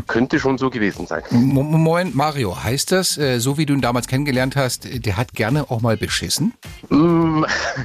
[0.07, 1.23] Könnte schon so gewesen sein.
[1.31, 5.33] Mo- Moin, Mario, heißt das, äh, so wie du ihn damals kennengelernt hast, der hat
[5.33, 6.53] gerne auch mal beschissen?
[6.91, 7.45] Mm,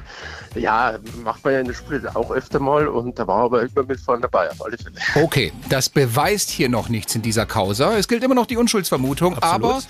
[0.55, 3.83] ja, macht man ja in der Schule auch öfter mal und da war aber immer
[3.87, 4.95] mit vorne dabei, auf alle Fälle.
[5.23, 7.97] Okay, das beweist hier noch nichts in dieser Causa.
[7.97, 9.81] Es gilt immer noch die Unschuldsvermutung, aber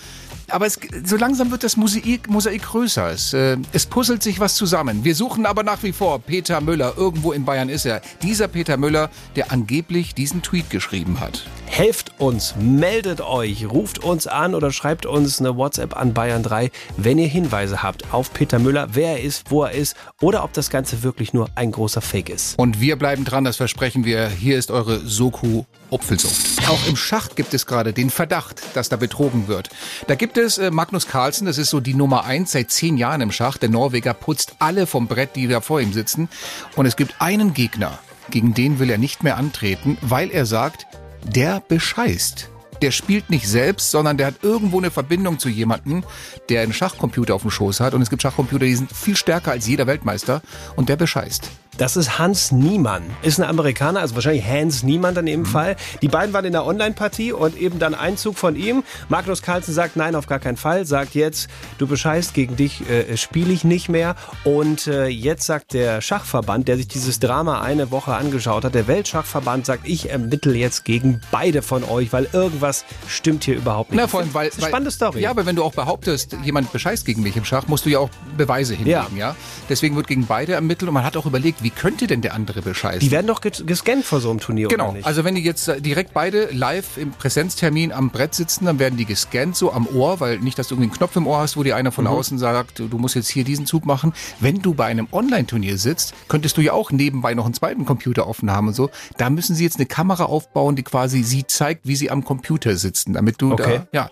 [0.52, 3.10] aber es, so langsam wird das Mosaik, Mosaik größer.
[3.12, 5.04] Es, äh, es puzzelt sich was zusammen.
[5.04, 6.94] Wir suchen aber nach wie vor Peter Müller.
[6.98, 8.02] Irgendwo in Bayern ist er.
[8.22, 11.44] Dieser Peter Müller, der angeblich diesen Tweet geschrieben hat.
[11.74, 16.70] Helft uns, meldet euch, ruft uns an oder schreibt uns eine WhatsApp an Bayern 3,
[16.98, 20.52] wenn ihr Hinweise habt auf Peter Müller, wer er ist, wo er ist oder ob
[20.52, 22.60] das Ganze wirklich nur ein großer Fake ist.
[22.60, 24.28] Und wir bleiben dran, das versprechen wir.
[24.28, 26.68] Hier ist eure Soku Opfelsucht.
[26.68, 29.70] Auch im Schach gibt es gerade den Verdacht, dass da betrogen wird.
[30.08, 33.22] Da gibt es äh, Magnus Carlsen, das ist so die Nummer eins seit zehn Jahren
[33.22, 33.58] im Schach.
[33.58, 36.28] Der Norweger putzt alle vom Brett, die da vor ihm sitzen.
[36.76, 37.98] Und es gibt einen Gegner,
[38.30, 40.86] gegen den will er nicht mehr antreten, weil er sagt,
[41.24, 42.50] der bescheißt.
[42.82, 46.04] Der spielt nicht selbst, sondern der hat irgendwo eine Verbindung zu jemandem,
[46.50, 47.94] der einen Schachcomputer auf dem Schoß hat.
[47.94, 50.42] Und es gibt Schachcomputer, die sind viel stärker als jeder Weltmeister.
[50.76, 51.52] Und der bescheißt.
[51.82, 53.02] Das ist Hans Niemann.
[53.24, 55.46] Ist ein Amerikaner, also wahrscheinlich Hans Niemann dann im mhm.
[55.48, 55.76] Fall.
[56.04, 58.84] Die beiden waren in der Online-Partie und eben dann Einzug von ihm.
[59.10, 60.86] Magnus Carlsen sagt, nein, auf gar keinen Fall.
[60.86, 64.15] Sagt jetzt, du bescheißt, gegen dich äh, spiele ich nicht mehr.
[64.44, 68.86] Und äh, jetzt sagt der Schachverband, der sich dieses Drama eine Woche angeschaut hat, der
[68.86, 74.00] Weltschachverband sagt, ich ermittle jetzt gegen beide von euch, weil irgendwas stimmt hier überhaupt nicht.
[74.00, 75.22] Na, vor allem, weil, weil, spannende Story.
[75.22, 77.98] Ja, aber wenn du auch behauptest, jemand bescheißt gegen mich im Schach, musst du ja
[77.98, 79.30] auch Beweise hinlegen, ja.
[79.30, 79.36] ja?
[79.67, 82.62] Deswegen wird gegen beide ermittelt und man hat auch überlegt, wie könnte denn der andere
[82.62, 83.00] bescheißen?
[83.00, 84.92] Die werden doch gescannt vor so einem Turnier, Genau.
[84.92, 85.06] Nicht?
[85.06, 88.98] Also wenn die jetzt äh, direkt beide live im Präsenztermin am Brett sitzen, dann werden
[88.98, 91.58] die gescannt so am Ohr, weil nicht, dass du irgendwie einen Knopf im Ohr hast,
[91.58, 92.12] wo dir einer von mhm.
[92.12, 94.14] außen sagt, du musst jetzt hier diesen Zug machen.
[94.40, 98.28] Wenn du bei einem Online-Turnier sitzt, könntest du ja auch nebenbei noch einen zweiten Computer
[98.28, 98.90] offen haben und so.
[99.18, 102.76] Da müssen sie jetzt eine Kamera aufbauen, die quasi sie zeigt, wie sie am Computer
[102.76, 103.82] sitzen, damit du okay.
[103.92, 104.10] da, ja.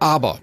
[0.00, 0.38] Aber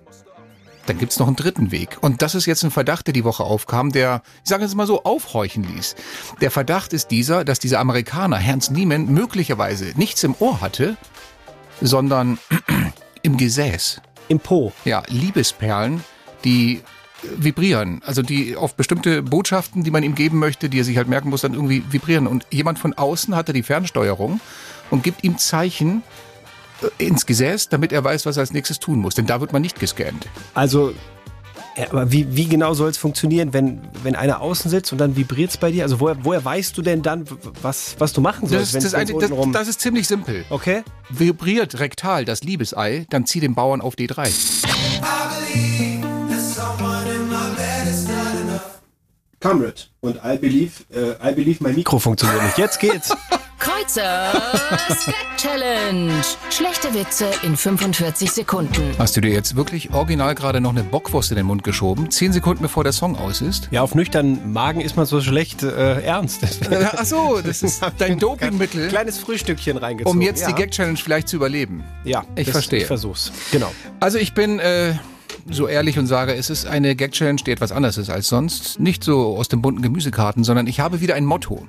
[0.86, 1.98] dann gibt's noch einen dritten Weg.
[2.02, 4.88] Und das ist jetzt ein Verdacht, der die Woche aufkam, der, ich sage jetzt mal
[4.88, 5.96] so, aufhorchen ließ.
[6.42, 10.98] Der Verdacht ist dieser, dass dieser Amerikaner, Hans Niemann, möglicherweise nichts im Ohr hatte,
[11.82, 12.40] sondern
[13.22, 14.02] im Gesäß.
[14.28, 14.74] Im Po.
[14.86, 16.04] Ja, Liebesperlen,
[16.44, 16.82] die
[17.38, 18.02] vibrieren.
[18.06, 21.30] Also die auf bestimmte Botschaften, die man ihm geben möchte, die er sich halt merken
[21.30, 22.28] muss, dann irgendwie vibrieren.
[22.28, 24.40] Und jemand von außen hatte die Fernsteuerung
[24.90, 26.04] und gibt ihm Zeichen,
[26.98, 29.16] ins Gesäß, damit er weiß, was er als nächstes tun muss.
[29.16, 30.28] Denn da wird man nicht gescannt.
[30.54, 30.94] Also
[31.78, 35.18] ja, aber wie, wie genau soll es funktionieren, wenn, wenn einer außen sitzt und dann
[35.18, 35.84] vibriert es bei dir?
[35.84, 37.26] Also woher, woher weißt du denn dann,
[37.62, 38.76] was, was du machen sollst?
[38.76, 40.46] Das, das, eine, das, das ist ziemlich simpel.
[40.50, 40.84] Okay.
[41.10, 44.30] Vibriert rektal das Liebesei, dann zieh den Bauern auf D3.
[49.42, 52.58] Comrade und I believe, äh, I believe mein Mikro funktioniert nicht.
[52.58, 53.16] Jetzt geht's.
[53.66, 56.14] Kreuzers Gag Challenge.
[56.52, 58.94] Schlechte Witze in 45 Sekunden.
[59.00, 62.12] Hast du dir jetzt wirklich original gerade noch eine Bockwurst in den Mund geschoben?
[62.12, 63.70] Zehn Sekunden bevor der Song aus ist?
[63.72, 66.42] Ja, auf nüchternen Magen ist man so schlecht äh, ernst.
[66.96, 68.88] Ach so, das ist dein Dopingmittel.
[68.90, 70.16] Kleines Frühstückchen reingezogen.
[70.16, 70.50] Um jetzt ja.
[70.50, 71.84] die Gag Challenge vielleicht zu überleben.
[72.04, 72.82] Ja, ich das, verstehe.
[72.82, 73.32] Ich versuch's.
[73.52, 73.72] Genau.
[74.00, 74.94] Also ich bin äh,
[75.50, 78.80] so ehrlich und sage, es ist eine Gag Challenge, die etwas anders ist als sonst.
[78.80, 81.66] Nicht so aus den bunten Gemüsekarten, sondern ich habe wieder ein Motto.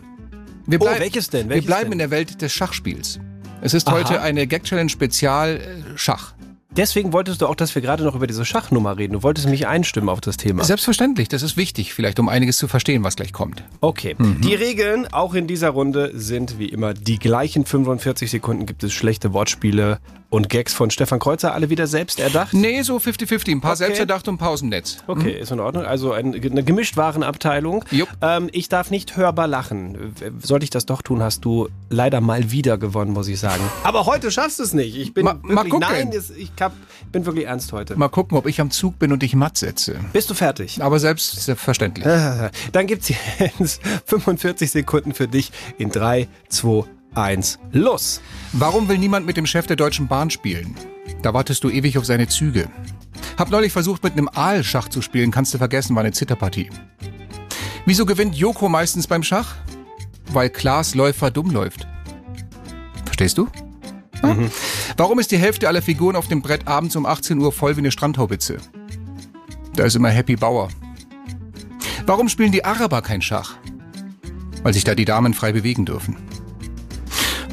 [0.67, 1.49] Wir oh, welches denn?
[1.49, 2.01] Welches wir bleiben denn?
[2.01, 3.21] in derElt des Schachspiels.
[3.61, 3.97] Es ist Aha.
[3.97, 6.35] heute eine Gag Challenge Spezial äh, Schach.
[6.77, 9.15] Deswegen wolltest du auch, dass wir gerade noch über diese Schachnummer reden.
[9.15, 10.63] Du wolltest mich einstimmen auf das Thema.
[10.63, 13.63] Selbstverständlich, das ist wichtig, vielleicht um einiges zu verstehen, was gleich kommt.
[13.81, 14.15] Okay.
[14.19, 14.43] Mhm.
[14.43, 17.65] Die Regeln auch in dieser Runde sind wie immer die gleichen.
[17.65, 20.01] 45 Sekunden gibt es schlechte Wortspiele
[20.31, 22.53] und Gags von Stefan Kreuzer, alle wieder selbst erdacht?
[22.53, 23.51] Nee, so 50-50.
[23.51, 23.79] Ein paar okay.
[23.79, 24.99] selbst erdacht und ein paar aus dem Netz.
[25.07, 25.43] Okay, mhm.
[25.43, 25.85] ist in Ordnung.
[25.85, 27.85] Also eine, eine Gemischtwarenabteilung.
[28.21, 30.15] Ähm, ich darf nicht hörbar lachen.
[30.43, 33.63] Sollte ich das doch tun, hast du leider mal wieder gewonnen, muss ich sagen.
[33.85, 34.97] Aber heute schaffst du es nicht.
[34.97, 35.81] Ich bin mal, wirklich, mal gucken.
[35.89, 36.73] nein, ich hab,
[37.13, 37.97] bin wirklich ernst heute.
[37.97, 39.97] Mal gucken, ob ich am Zug bin und dich matt setze.
[40.13, 40.83] Bist du fertig?
[40.83, 42.07] Aber selbstverständlich.
[42.73, 46.85] Dann gibt's jetzt 45 Sekunden für dich in 3, 2,
[47.17, 48.21] 1, los!
[48.53, 50.75] Warum will niemand mit dem Chef der Deutschen Bahn spielen?
[51.23, 52.69] Da wartest du ewig auf seine Züge.
[53.39, 56.71] Hab neulich versucht, mit einem Aal Schach zu spielen, kannst du vergessen, war eine Zitterpartie.
[57.85, 59.57] Wieso gewinnt Joko meistens beim Schach?
[60.33, 61.87] Weil Klaas Läufer dumm läuft.
[63.05, 63.49] Verstehst du?
[64.23, 64.51] Mhm.
[64.97, 67.81] Warum ist die Hälfte aller Figuren auf dem Brett abends um 18 Uhr voll wie
[67.81, 68.59] eine Strandhaubitze?
[69.75, 70.69] Da ist immer Happy Bauer.
[72.07, 73.57] Warum spielen die Araber kein Schach?
[74.63, 76.17] Weil sich da die Damen frei bewegen dürfen.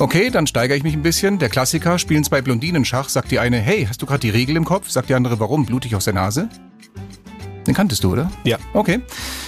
[0.03, 1.39] Okay, dann steigere ich mich ein bisschen.
[1.39, 4.57] Der Klassiker, spielen zwei Blondinen Schach, sagt die eine, hey, hast du gerade die Regel
[4.57, 4.89] im Kopf?
[4.89, 5.65] Sagt die andere, warum?
[5.65, 6.49] Blutig aus der Nase?
[7.65, 8.29] Den kanntest du, oder?
[8.43, 8.57] Ja.
[8.73, 8.99] Okay.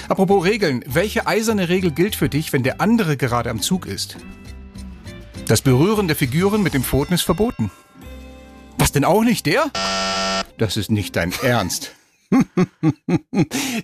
[0.07, 4.15] Apropos Regeln, welche eiserne Regel gilt für dich, wenn der andere gerade am Zug ist?
[5.45, 7.69] Das Berühren der Figuren mit dem Pfoten ist verboten.
[8.77, 9.65] Was denn auch nicht der?
[10.57, 11.91] Das ist nicht dein Ernst.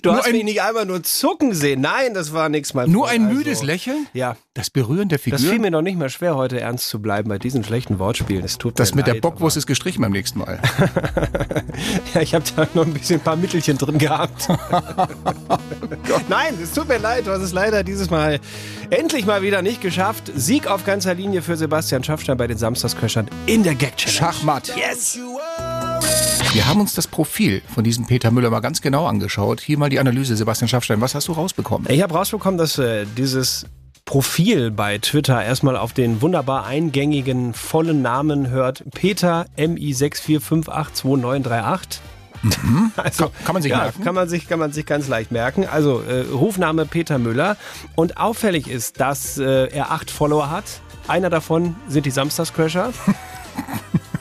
[0.02, 1.82] Du hast ein- mich nicht einmal nur zucken sehen.
[1.82, 2.88] Nein, das war nichts mal.
[2.88, 4.08] Nur ein müdes Lächeln?
[4.14, 4.36] Ja.
[4.54, 5.40] Das Berühren der Figur?
[5.40, 8.44] Das fiel mir noch nicht mal schwer, heute ernst zu bleiben bei diesen schlechten Wortspielen.
[8.44, 10.60] Es tut Das mit der leid, Bockwurst ist gestrichen beim nächsten Mal.
[12.14, 14.48] Ja, ich habe da noch ein bisschen ein paar Mittelchen drin gehabt.
[16.30, 18.40] Nein, es tut mir leid, du hast es leider dieses Mal
[18.90, 20.32] endlich mal wieder nicht geschafft.
[20.36, 24.18] Sieg auf ganzer Linie für Sebastian Schaffstein bei den Samstagsköchern in der Gag Challenge.
[24.34, 24.74] Schachmatt.
[24.76, 25.18] Yes!
[26.54, 29.62] Wir haben uns das Profil von diesem Peter Müller mal ganz genau angeschaut.
[29.62, 31.00] Hier mal die Analyse, Sebastian Schaffstein.
[31.00, 31.88] Was hast du rausbekommen?
[31.90, 33.66] Ich habe rausbekommen, dass äh, dieses
[34.04, 38.84] Profil bei Twitter erstmal auf den wunderbar eingängigen vollen Namen hört.
[38.94, 42.00] Peter MI64582938.
[42.98, 44.04] Also, Kann- kann man sich ja, merken?
[44.04, 45.68] Kann man sich, kann man sich ganz leicht merken.
[45.72, 47.56] Also äh, Rufname Peter Müller.
[47.96, 50.64] Und auffällig ist, dass äh, er acht Follower hat.
[51.08, 52.94] Einer davon sind die Samstagscrasher.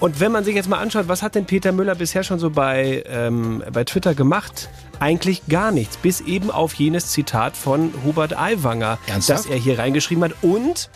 [0.01, 2.49] Und wenn man sich jetzt mal anschaut, was hat denn Peter Müller bisher schon so
[2.51, 4.71] bei, ähm, bei Twitter gemacht?
[4.99, 9.45] Eigentlich gar nichts, bis eben auf jenes Zitat von Hubert Aiwanger, Ernsthaft?
[9.45, 10.33] das er hier reingeschrieben hat.
[10.41, 10.89] Und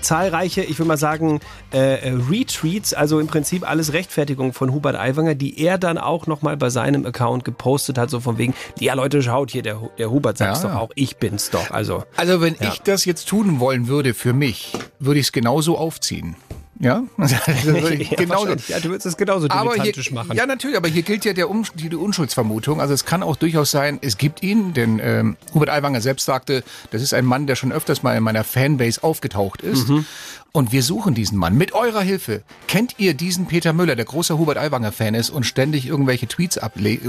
[0.00, 1.40] zahlreiche, ich will mal sagen,
[1.72, 6.56] äh, Retweets, also im Prinzip alles Rechtfertigungen von Hubert Aiwanger, die er dann auch nochmal
[6.56, 10.38] bei seinem Account gepostet hat, so von wegen, ja Leute, schaut hier, der, der Hubert
[10.38, 11.72] sagt's Ja, doch auch, ich bin's doch.
[11.72, 12.68] Also, Also wenn Ja.
[12.72, 16.36] ich das jetzt tun wollen würde für mich, würde ich es genauso aufziehen.
[16.80, 17.02] Ja?
[17.98, 18.54] Ich genauso.
[18.68, 20.36] ja, du würdest es genauso Aber hier, machen.
[20.36, 22.80] ja, natürlich, aber hier gilt ja der um, die, die Unschuldsvermutung.
[22.80, 26.62] Also es kann auch durchaus sein, es gibt ihn, denn ähm, Hubert Aiwanger selbst sagte,
[26.90, 29.88] das ist ein Mann, der schon öfters mal in meiner Fanbase aufgetaucht ist.
[29.88, 30.06] Mhm.
[30.52, 32.42] Und wir suchen diesen Mann mit eurer Hilfe.
[32.68, 37.06] Kennt ihr diesen Peter Müller, der großer Hubert Aiwanger-Fan ist und ständig irgendwelche Tweets ablegt,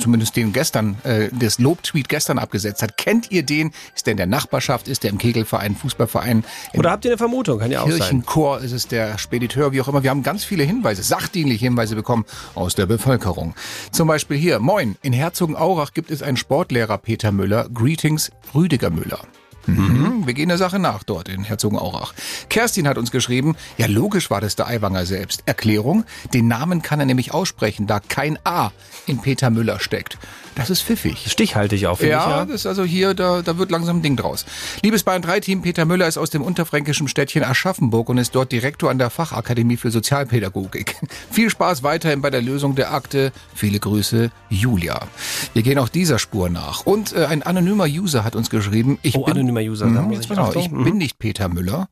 [0.00, 2.96] zumindest den gestern, äh, das Lob-Tweet gestern abgesetzt hat?
[2.96, 3.70] Kennt ihr den?
[3.94, 4.88] Ist der in der Nachbarschaft?
[4.88, 6.44] Ist der im Kegelverein, Fußballverein?
[6.74, 7.60] Oder habt ihr eine Vermutung?
[7.60, 7.98] Kann ja auch sein.
[7.98, 10.02] Kirchenchor ist es der Spediteur, wie auch immer.
[10.02, 12.24] Wir haben ganz viele Hinweise, sachdienliche Hinweise bekommen
[12.54, 13.54] aus der Bevölkerung.
[13.92, 17.68] Zum Beispiel hier, moin, in Herzogenaurach gibt es einen Sportlehrer Peter Müller.
[17.72, 19.20] Greetings, Rüdiger Müller.
[19.66, 20.26] Mhm.
[20.26, 22.14] Wir gehen der Sache nach dort in Herzogenaurach.
[22.48, 25.42] Kerstin hat uns geschrieben, ja logisch war das der Aiwanger selbst.
[25.46, 28.72] Erklärung, den Namen kann er nämlich aussprechen, da kein A
[29.06, 30.18] in Peter Müller steckt.
[30.56, 31.30] Das ist pfiffig.
[31.30, 32.30] Stichhaltig auch, finde Ja, ich.
[32.30, 32.44] Ja.
[32.44, 34.44] das ist also hier, da, da wird langsam ein Ding draus.
[34.82, 38.50] Liebes Bayern 3 Team, Peter Müller ist aus dem unterfränkischen Städtchen Aschaffenburg und ist dort
[38.52, 40.96] Direktor an der Fachakademie für Sozialpädagogik.
[41.30, 43.32] Viel Spaß weiterhin bei der Lösung der Akte.
[43.54, 45.00] Viele Grüße, Julia.
[45.54, 46.84] Wir gehen auch dieser Spur nach.
[46.84, 50.14] Und äh, ein anonymer User hat uns geschrieben, ich Oh, bin, anonymer User, Mhm, muss
[50.16, 50.84] jetzt ich auf, Achtung, ich mhm.
[50.84, 51.88] bin nicht Peter Müller.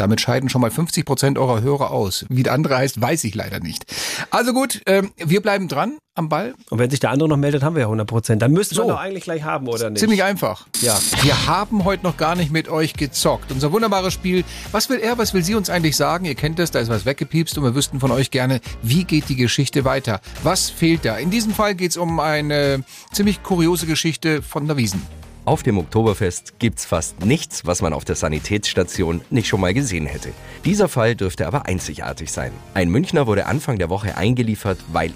[0.00, 2.24] Damit scheiden schon mal 50 Prozent eurer Hörer aus.
[2.30, 3.84] Wie der andere heißt, weiß ich leider nicht.
[4.30, 6.54] Also gut, ähm, wir bleiben dran am Ball.
[6.70, 8.40] Und wenn sich der andere noch meldet, haben wir ja 100 Prozent.
[8.40, 8.84] Dann müssten So.
[8.84, 10.00] wir doch eigentlich gleich haben, oder nicht?
[10.00, 10.66] Ziemlich einfach.
[10.80, 10.98] Ja.
[11.20, 13.52] Wir haben heute noch gar nicht mit euch gezockt.
[13.52, 14.42] Unser wunderbares Spiel.
[14.72, 16.24] Was will er, was will sie uns eigentlich sagen?
[16.24, 19.28] Ihr kennt das, da ist was weggepiepst und wir wüssten von euch gerne, wie geht
[19.28, 20.22] die Geschichte weiter?
[20.42, 21.16] Was fehlt da?
[21.18, 25.02] In diesem Fall geht es um eine ziemlich kuriose Geschichte von der Wiesen.
[25.46, 30.06] Auf dem Oktoberfest gibt's fast nichts, was man auf der Sanitätsstation nicht schon mal gesehen
[30.06, 30.30] hätte.
[30.64, 32.52] Dieser Fall dürfte aber einzigartig sein.
[32.74, 35.12] Ein Münchner wurde Anfang der Woche eingeliefert, weil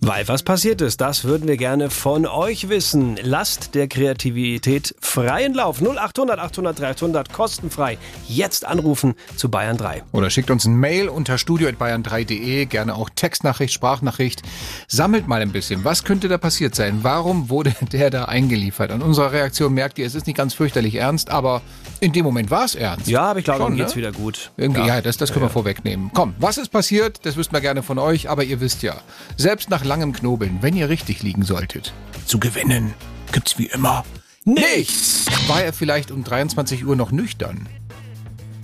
[0.00, 3.18] Weil was passiert ist, das würden wir gerne von euch wissen.
[3.20, 5.80] Lasst der Kreativität freien Lauf.
[5.82, 7.98] 0800 800 300 kostenfrei.
[8.28, 10.04] Jetzt anrufen zu Bayern 3.
[10.12, 14.42] Oder schickt uns ein Mail unter studio.bayern3.de, gerne auch Textnachricht, Sprachnachricht.
[14.86, 15.82] Sammelt mal ein bisschen.
[15.82, 17.00] Was könnte da passiert sein?
[17.02, 18.92] Warum wurde der da eingeliefert?
[18.92, 21.60] An unserer Reaktion merkt ihr, es ist nicht ganz fürchterlich ernst, aber
[22.00, 23.08] in dem Moment war es ernst.
[23.08, 24.02] Ja, aber ich glaube, Schon, dann geht's ne?
[24.02, 24.50] wieder gut.
[24.56, 26.10] Irgendwie, ja, das, das können wir vorwegnehmen.
[26.14, 27.20] Komm, was ist passiert?
[27.24, 28.94] Das wüssten wir gerne von euch, aber ihr wisst ja,
[29.36, 31.92] selbst nach langem Knobeln, wenn ihr richtig liegen solltet,
[32.26, 32.94] zu gewinnen
[33.32, 34.04] gibt's wie immer
[34.48, 35.26] nichts.
[35.46, 37.68] War er vielleicht um 23 Uhr noch nüchtern?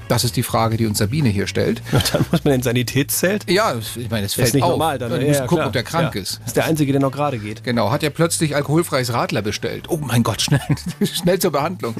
[0.08, 1.80] Das ist die Frage, die uns Sabine hier stellt.
[2.12, 3.50] Dann muss man ins Sanitätszelt.
[3.50, 4.70] Ja, ich meine, es fällt ist nicht auf.
[4.70, 5.10] normal dann.
[5.10, 5.66] Wir Ja, müssen ja, gucken, klar.
[5.68, 6.20] ob der krank Ja.
[6.20, 6.38] ist.
[6.40, 7.64] Das ist der Einzige, der noch gerade geht.
[7.64, 9.86] Genau, hat er plötzlich alkoholfreies Radler bestellt?
[9.88, 10.60] Oh mein Gott, schnell,
[11.02, 11.94] schnell zur Behandlung.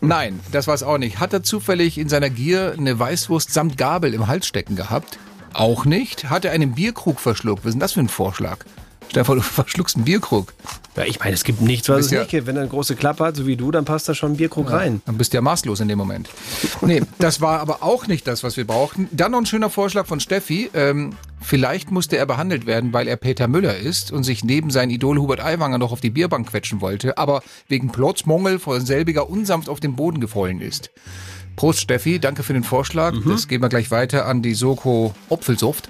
[0.00, 1.20] Nein, das war es auch nicht.
[1.20, 5.18] Hat er zufällig in seiner Gier eine Weißwurst samt Gabel im Hals stecken gehabt?
[5.52, 6.30] Auch nicht.
[6.30, 7.60] Hat er einen Bierkrug verschluckt?
[7.64, 8.58] Was ist denn das für ein Vorschlag?
[9.24, 10.52] Vor, du verschluckst einen Bierkrug.
[10.96, 12.46] Ja, ich meine, es gibt nichts, was es ja- nicht gibt.
[12.46, 14.70] Wenn er eine große Klappe hat, so wie du, dann passt da schon ein Bierkrug
[14.70, 15.02] rein.
[15.06, 16.28] Dann bist du ja maßlos in dem Moment.
[16.80, 19.08] Nee, das war aber auch nicht das, was wir brauchten.
[19.12, 20.70] Dann noch ein schöner Vorschlag von Steffi.
[20.74, 24.90] Ähm, vielleicht musste er behandelt werden, weil er Peter Müller ist und sich neben seinen
[24.90, 29.68] Idol Hubert Aiwanger noch auf die Bierbank quetschen wollte, aber wegen Plotzmongel von selbiger unsanft
[29.68, 30.90] auf den Boden gefallen ist.
[31.56, 33.14] Prost Steffi, danke für den Vorschlag.
[33.26, 35.88] Das geben wir gleich weiter an die Soko Opfelsuft.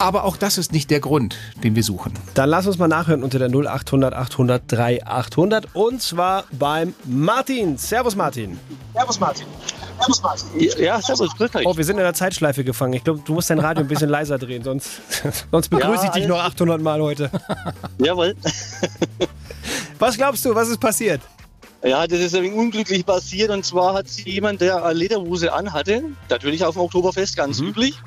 [0.00, 2.14] Aber auch das ist nicht der Grund, den wir suchen.
[2.32, 7.76] Dann lass uns mal nachhören unter der 0800 800 3800 und zwar beim Martin.
[7.76, 8.58] Servus Martin.
[8.94, 9.46] Servus Martin.
[10.78, 11.66] Ja, servus, grüß euch.
[11.66, 12.94] Oh, wir sind in der Zeitschleife gefangen.
[12.94, 14.88] Ich glaube, du musst dein Radio ein bisschen leiser drehen, sonst,
[15.50, 17.30] sonst begrüße Ja, ich dich noch 800 Mal heute.
[17.98, 18.34] Jawohl.
[19.98, 21.20] Was glaubst du, was ist passiert?
[21.84, 23.50] Ja, das ist ein wenig unglücklich passiert.
[23.50, 27.98] Und zwar hat sie jemand, der eine Lederhose anhatte, natürlich auf dem Oktoberfest ganz üblich,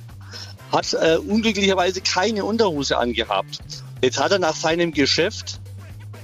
[0.73, 3.59] hat äh, unglücklicherweise keine Unterhose angehabt.
[4.01, 5.61] Jetzt hat er nach seinem Geschäft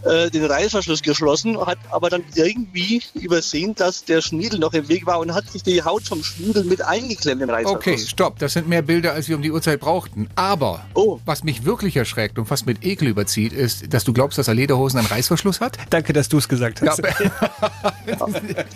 [0.03, 5.05] äh, den Reißverschluss geschlossen, hat aber dann irgendwie übersehen, dass der Schniedel noch im Weg
[5.05, 7.77] war und hat sich die Haut vom Schniedel mit eingeklemmt im Reißverschluss.
[7.77, 8.39] Okay, stopp.
[8.39, 10.29] Das sind mehr Bilder, als wir um die Uhrzeit brauchten.
[10.35, 10.85] Aber
[11.25, 14.53] was mich wirklich erschreckt und fast mit Ekel überzieht, ist, dass du glaubst, dass er
[14.53, 15.77] Lederhosen einen Reißverschluss hat?
[15.89, 16.99] Danke, dass du es gesagt hast.
[16.99, 17.05] Ja,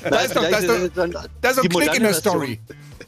[0.10, 0.76] da ist doch, da ist doch,
[1.42, 2.60] da ist doch ein Knick in der Story.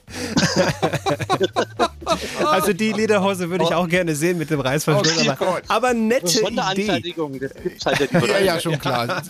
[2.46, 5.18] Also die Lederhose würde ich auch gerne sehen mit dem Reißverschluss.
[5.18, 7.14] Okay, aber, aber nette Idee.
[7.40, 9.22] Das halt ja Ja, ja, schon klar.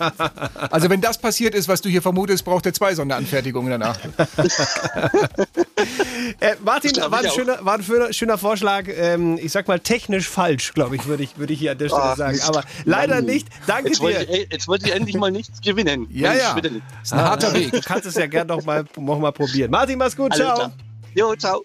[0.70, 3.98] Also wenn das passiert ist, was du hier vermutest, braucht er zwei Sonderanfertigungen danach.
[6.40, 8.88] Äh, Martin, Das war ein, schöner, war ein schöner, schöner Vorschlag.
[8.88, 11.88] Ähm, ich sag mal technisch falsch, glaube ich, würde ich, würde ich hier an der
[11.88, 12.40] Stelle Ach, sagen.
[12.46, 13.26] Aber leider Mann.
[13.26, 13.48] nicht.
[13.66, 14.32] Danke Jetzt wollte, dir.
[14.32, 16.06] ich, ey, jetzt wollte ich endlich mal nichts gewinnen.
[16.10, 16.54] Ja, ja.
[16.54, 16.82] nicht.
[17.02, 17.72] Ist ein harter Weg.
[17.72, 19.70] Du kannst es ja gerne noch mal, noch mal probieren.
[19.70, 20.32] Martin, mach's gut.
[20.32, 20.54] Alles Ciao.
[20.56, 20.72] klar.
[21.14, 21.64] Jo, ciao.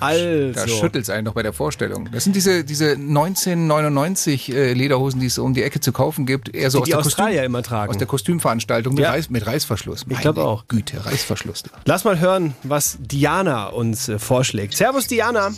[0.00, 0.76] Da Also.
[0.76, 2.08] schüttelt es einen noch bei der Vorstellung.
[2.12, 6.54] Das sind diese, diese 1999 äh, Lederhosen, die es um die Ecke zu kaufen gibt.
[6.54, 7.90] Eher so Die aus die der, Australier Kostüm, immer tragen.
[7.90, 9.10] aus der Kostümveranstaltung mit, Ja.
[9.10, 10.04] Reiß, mit Reißverschluss.
[10.08, 10.68] Ich glaube Meine auch.
[10.68, 11.62] Güte, Reißverschluss.
[11.84, 14.74] Lass mal hören, was Diana uns äh, vorschlägt.
[14.76, 15.48] Servus, Diana.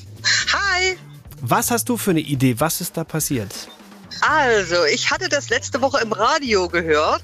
[0.52, 0.96] Hi.
[1.40, 2.56] Was hast du für eine Idee?
[2.58, 3.68] Was ist da passiert?
[4.20, 7.22] Also, ich hatte das letzte Woche im Radio gehört,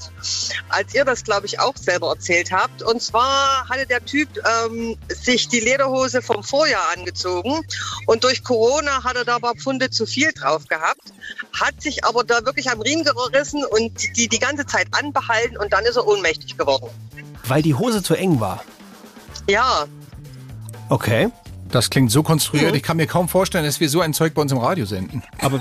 [0.68, 2.82] als ihr das, glaube ich, auch selber erzählt habt.
[2.82, 4.28] Und zwar hatte der Typ
[4.66, 7.66] ähm, sich die Lederhose vom Vorjahr angezogen
[8.06, 11.12] und durch Corona hat er da ein paar Pfunde zu viel drauf gehabt,
[11.58, 15.72] hat sich aber da wirklich am Riemen gerissen und die die ganze Zeit anbehalten und
[15.72, 16.90] dann ist er ohnmächtig geworden.
[17.46, 18.64] Weil die Hose zu eng war.
[19.48, 19.86] Ja,
[20.88, 21.30] Okay.
[21.74, 22.76] Das klingt so konstruiert.
[22.76, 25.24] Ich kann mir kaum vorstellen, dass wir so ein Zeug bei uns im Radio senden.
[25.40, 25.60] Aber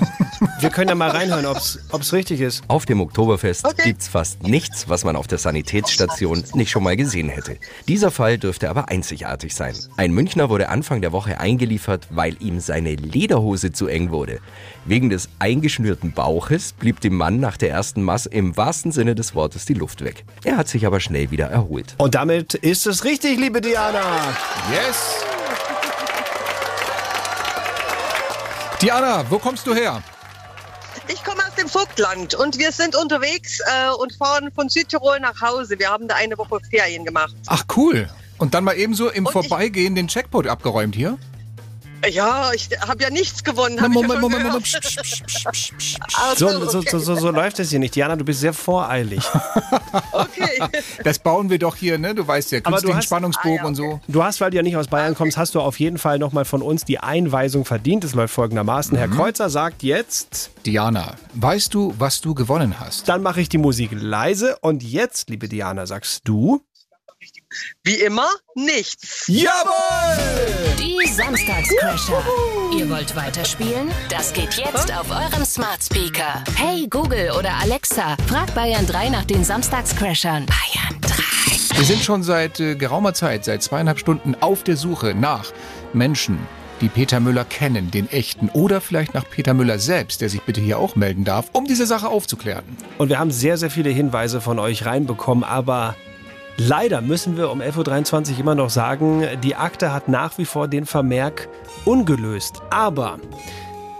[0.59, 2.61] wir können ja mal reinhören, ob es richtig ist.
[2.67, 7.29] Auf dem Oktoberfest gibt's fast nichts, was man auf der Sanitätsstation nicht schon mal gesehen
[7.29, 7.57] hätte.
[7.87, 9.75] Dieser Fall dürfte aber einzigartig sein.
[9.97, 14.37] Ein Münchner wurde Anfang der Woche eingeliefert, weil ihm seine Lederhose zu eng wurde.
[14.85, 19.33] Wegen des eingeschnürten Bauches blieb dem Mann nach der ersten Mass im wahrsten Sinne des
[19.33, 20.25] Wortes die Luft weg.
[20.43, 21.95] Er hat sich aber schnell wieder erholt.
[21.97, 24.35] Und damit ist es richtig, liebe Diana.
[24.71, 25.25] Yes!
[28.83, 30.03] Diana, wo kommst du her?
[31.07, 35.39] Ich komme aus dem Vogtland und wir sind unterwegs äh, und fahren von Südtirol nach
[35.39, 35.79] Hause.
[35.79, 37.33] Wir haben da eine Woche Ferien gemacht.
[37.47, 38.09] Ach cool.
[38.39, 41.17] Und dann mal ebenso im Und Vorbeigehen den Checkpoint abgeräumt hier?
[42.11, 43.75] Ja, ich habe ja nichts gewonnen.
[43.79, 44.43] Na, ich ja Moment, schon Moment.
[44.45, 44.63] Moment.
[44.63, 44.79] Psch,
[45.51, 45.97] psch,
[46.35, 46.89] So, so, so, okay.
[46.91, 47.95] so, so, so läuft es hier nicht.
[47.95, 49.23] Diana, du bist sehr voreilig.
[50.11, 50.61] okay.
[51.03, 52.13] Das bauen wir doch hier, ne?
[52.15, 54.01] Du weißt ja, Aber du künstlichen hast- Spannungsbogen Ah, ja, und so.
[54.07, 56.45] Du hast, weil du ja nicht aus Bayern kommst, hast du auf jeden Fall nochmal
[56.45, 58.03] von uns die Einweisung verdient.
[58.03, 58.97] Es läuft folgendermaßen.
[58.97, 63.07] Herr Kreuzer sagt jetzt, Diana, weißt du, was du gewonnen hast?
[63.09, 64.57] dann mache ich die Musik leise.
[64.61, 66.61] Und jetzt, liebe Diana, sagst du...
[67.83, 69.25] Wie immer, nichts.
[69.27, 70.75] Jawohl!
[70.77, 72.23] Die Samstagscrasher.
[72.77, 73.91] Ihr wollt weiterspielen?
[74.09, 76.43] Das geht jetzt auf eurem Smart Speaker.
[76.55, 80.45] Hey Google oder Alexa, frag Bayern 3 nach den Samstagscrashern.
[80.45, 81.77] Bayern 3.
[81.77, 85.51] Wir sind schon seit äh, geraumer Zeit, seit zweieinhalb Stunden auf der Suche nach
[85.91, 86.39] Menschen,
[86.81, 90.61] die Peter Müller kennen, den echten, oder vielleicht nach Peter Müller selbst, der sich bitte
[90.61, 92.63] hier auch melden darf, um diese Sache aufzuklären.
[92.97, 95.95] Und wir haben sehr, sehr viele Hinweise von euch reinbekommen, aber
[96.57, 100.67] leider müssen wir um 11.23 Uhr immer noch sagen, die Akte hat nach wie vor
[100.67, 101.49] den Vermerk
[101.85, 102.61] ungelöst.
[102.69, 103.19] Aber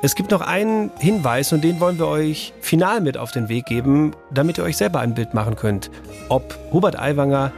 [0.01, 3.65] es gibt noch einen Hinweis und den wollen wir euch final mit auf den Weg
[3.65, 5.89] geben, damit ihr euch selber ein Bild machen könnt,
[6.29, 7.51] ob Hubert Aiwanger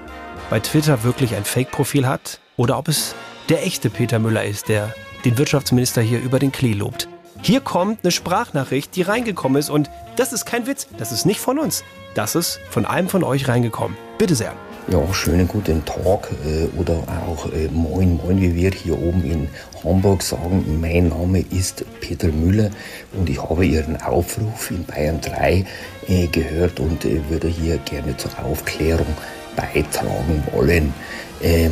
[0.50, 3.16] bei Twitter wirklich ein Fake-Profil hat oder ob es
[3.50, 7.08] der echte Peter Müller ist, der den Wirtschaftsminister hier über den Klee lobt.
[7.42, 11.40] Hier kommt eine Sprachnachricht, die reingekommen ist und das ist kein Witz, das ist nicht
[11.40, 13.98] von uns, das ist von einem von euch reingekommen.
[14.18, 14.54] Bitte sehr.
[14.88, 16.94] Ja, schönen guten Tag äh, oder
[17.28, 19.48] auch äh, Moin Moin, wie wir hier oben in
[19.84, 20.80] Hamburg sagen.
[20.80, 22.70] Mein Name ist Peter Müller
[23.14, 25.66] und ich habe Ihren Aufruf in Bayern 3
[26.08, 29.08] äh, gehört und würde hier gerne zur Aufklärung
[29.56, 30.94] beitragen wollen.
[31.42, 31.72] Äh,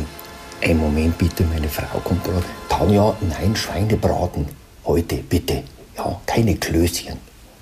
[0.60, 2.42] einen Moment bitte, meine Frau kommt gerade.
[2.68, 4.48] Tanja, nein, Schweinebraten.
[4.84, 5.62] Heute bitte.
[5.96, 7.16] Ja, keine Klößchen.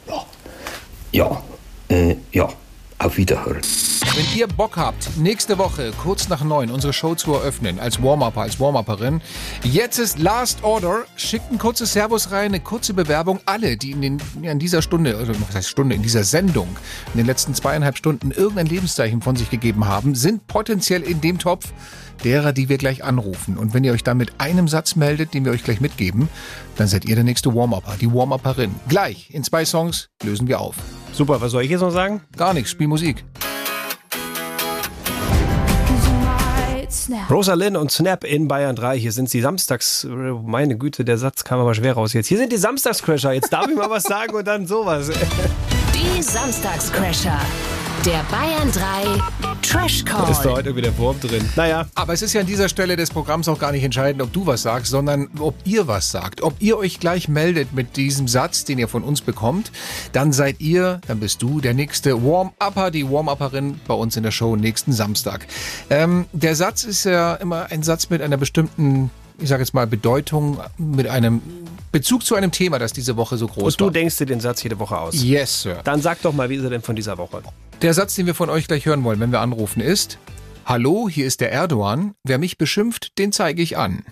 [0.08, 0.24] Ja,
[1.12, 1.42] ja,
[1.90, 2.48] äh, ja.
[3.02, 3.60] Auf Wiederhören.
[4.14, 8.42] Wenn ihr Bock habt, nächste Woche kurz nach neun unsere Show zu eröffnen, als Warm-Upper,
[8.42, 9.20] als Warm-Upperin,
[9.64, 11.04] jetzt ist Last Order.
[11.16, 13.40] Schickt ein kurzes Servus rein, eine kurze Bewerbung.
[13.44, 16.68] Alle, die in, den, in dieser Stunde, oder was heißt Stunde, in dieser Sendung,
[17.12, 21.38] in den letzten zweieinhalb Stunden irgendein Lebenszeichen von sich gegeben haben, sind potenziell in dem
[21.38, 21.72] Topf,
[22.22, 23.58] derer, die wir gleich anrufen.
[23.58, 26.28] Und wenn ihr euch dann mit einem Satz meldet, den wir euch gleich mitgeben,
[26.76, 28.74] dann seid ihr der nächste Warm-Upper, die Warm-Upperin.
[28.88, 30.76] Gleich, in zwei Songs lösen wir auf.
[31.12, 32.22] Super, was soll ich jetzt noch sagen?
[32.37, 33.25] Gar nichts, spiel Musik.
[37.31, 38.98] Rosalind und Snap in Bayern 3.
[38.98, 40.06] Hier sind sie samstags.
[40.08, 42.29] Meine Güte, der Satz kam aber schwer raus jetzt.
[42.29, 43.33] Hier sind die Samstagscrasher.
[43.33, 45.10] Jetzt darf ich mal was sagen und dann sowas.
[45.94, 47.40] Die Samstagscrasher.
[48.05, 49.23] Der Bayern 3
[49.63, 50.23] Trash Call.
[50.23, 51.48] Da ist da heute irgendwie der Wurm drin.
[51.55, 51.87] Naja.
[51.94, 54.44] Aber es ist ja an dieser Stelle des Programms auch gar nicht entscheidend, ob du
[54.44, 56.42] was sagst, sondern ob ihr was sagt.
[56.42, 59.71] Ob ihr euch gleich meldet mit diesem Satz, den ihr von uns bekommt,
[60.11, 64.33] dann seid ihr, dann bist du der nächste Warm-Upper, die Warm-Upperin bei uns in der
[64.33, 65.46] Show nächsten Samstag.
[65.88, 69.87] Ähm, der Satz ist ja immer ein Satz mit einer bestimmten ich sage jetzt mal,
[69.87, 71.42] Bedeutung mit einem
[71.92, 73.92] Bezug zu einem Thema, das diese Woche so groß Und du war.
[73.92, 75.22] denkst dir den Satz jede Woche aus.
[75.22, 75.80] Yes, Sir.
[75.84, 77.42] Dann sag doch mal, wie ist er denn von dieser Woche?
[77.82, 80.18] Der Satz, den wir von euch gleich hören wollen, wenn wir anrufen, ist:
[80.64, 82.14] Hallo, hier ist der Erdogan.
[82.24, 84.04] Wer mich beschimpft, den zeige ich an.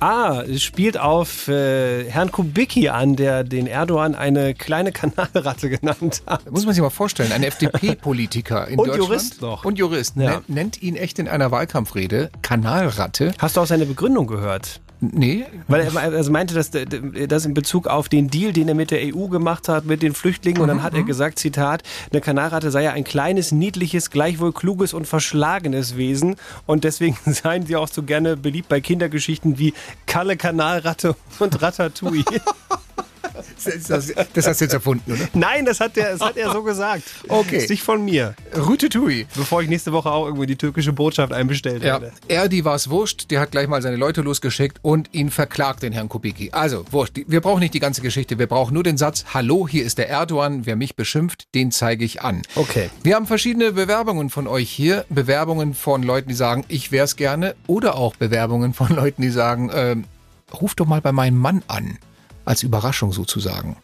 [0.00, 6.22] Ah, es spielt auf äh, Herrn Kubicki an, der den Erdogan eine kleine Kanalratte genannt
[6.26, 6.50] hat.
[6.50, 9.08] Muss man sich mal vorstellen, ein FDP-Politiker in Und Deutschland.
[9.08, 9.64] Jurist noch.
[9.64, 10.16] Und Jurist.
[10.16, 10.30] Ja.
[10.30, 13.32] Nennt, nennt ihn echt in einer Wahlkampfrede Kanalratte.
[13.38, 14.80] Hast du auch seine Begründung gehört?
[15.00, 15.44] Nee.
[15.68, 19.14] Weil er also meinte, dass das in Bezug auf den Deal, den er mit der
[19.14, 22.84] EU gemacht hat, mit den Flüchtlingen, und dann hat er gesagt, Zitat, eine Kanalratte sei
[22.84, 26.36] ja ein kleines, niedliches, gleichwohl kluges und verschlagenes Wesen
[26.66, 29.74] und deswegen seien sie auch so gerne beliebt bei Kindergeschichten wie
[30.06, 32.24] Kalle Kanalratte und Ratatouille.
[33.88, 35.28] Das, das hast du jetzt erfunden, oder?
[35.34, 37.02] Nein, das hat, der, das hat er so gesagt.
[37.28, 37.54] Okay.
[37.54, 38.34] Das ist nicht von mir.
[38.56, 39.26] Rutetui.
[39.34, 42.12] Bevor ich nächste Woche auch irgendwie die türkische Botschaft einbestellt Ja, werde.
[42.28, 45.92] Erdi war es wurscht, der hat gleich mal seine Leute losgeschickt und ihn verklagt, den
[45.92, 46.50] Herrn Kubicki.
[46.52, 49.84] Also, wurscht, wir brauchen nicht die ganze Geschichte, wir brauchen nur den Satz, hallo, hier
[49.84, 52.42] ist der Erdogan, wer mich beschimpft, den zeige ich an.
[52.54, 52.90] Okay.
[53.02, 57.54] Wir haben verschiedene Bewerbungen von euch hier, Bewerbungen von Leuten, die sagen, ich wär's gerne,
[57.66, 60.04] oder auch Bewerbungen von Leuten, die sagen, ähm,
[60.52, 61.98] ruf doch mal bei meinem Mann an,
[62.44, 63.76] als Überraschung sozusagen.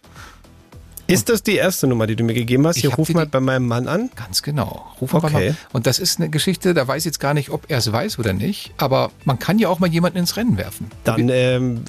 [1.07, 2.77] Ist das die erste Nummer, die du mir gegeben hast?
[2.77, 4.11] Ich Hier ruf mal bei meinem Mann an.
[4.15, 4.87] Ganz genau.
[5.01, 5.49] Ruf aber Okay.
[5.51, 5.57] mal.
[5.73, 8.21] Und das ist eine Geschichte, da weiß ich jetzt gar nicht, ob er es weiß
[8.21, 10.89] oder nicht, aber man kann ja auch mal jemanden ins Rennen werfen.
[11.03, 11.83] Dann, ähm,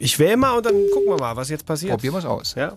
[0.00, 1.92] ich wähle mal und dann gucken wir mal, was jetzt passiert.
[1.92, 2.54] Probieren wir es aus.
[2.54, 2.72] Ja.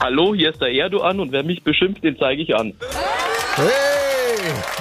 [0.00, 2.72] Hallo, hier ist der Erdogan und wer mich beschimpft, den zeige ich an.
[3.54, 3.68] Hey!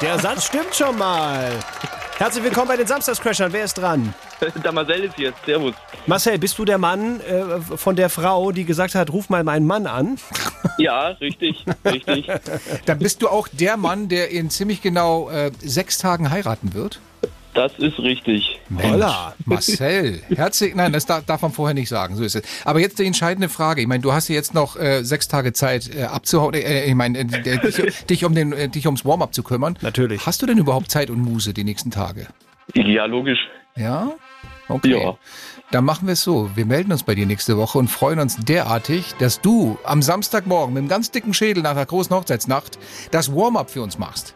[0.02, 1.52] Der Satz stimmt schon mal.
[2.20, 3.54] Herzlich willkommen bei den Samstagscrashern.
[3.54, 4.14] Wer ist dran?
[4.62, 5.32] Der Marcel ist hier.
[5.46, 5.74] Servus.
[6.06, 9.66] Marcel, bist du der Mann äh, von der Frau, die gesagt hat, ruf mal meinen
[9.66, 10.18] Mann an?
[10.78, 12.28] Ja, richtig, richtig.
[12.86, 17.00] Dann bist du auch der Mann, der in ziemlich genau äh, sechs Tagen heiraten wird.
[17.54, 18.60] Das ist richtig.
[18.82, 19.34] Holla.
[19.46, 22.44] Marcel, herzlich, nein, das darf, darf man vorher nicht sagen, so ist es.
[22.66, 23.82] Aber jetzt die entscheidende Frage.
[23.82, 26.54] Ich meine, du hast ja jetzt noch äh, sechs Tage Zeit äh, abzuhauen.
[26.54, 29.78] Äh, ich meine, äh, dich, dich um den, äh, dich ums Warm-up zu kümmern.
[29.82, 30.26] Natürlich.
[30.26, 32.28] Hast du denn überhaupt Zeit und Muße die nächsten Tage?
[32.76, 33.40] Ja, logisch.
[33.76, 34.12] Ja?
[34.68, 35.02] Okay.
[35.02, 35.18] Ja.
[35.72, 36.50] Dann machen wir es so.
[36.56, 40.74] Wir melden uns bei dir nächste Woche und freuen uns derartig, dass du am Samstagmorgen
[40.74, 42.80] mit einem ganz dicken Schädel nach der großen Hochzeitsnacht
[43.12, 44.36] das Warm-up für uns machst.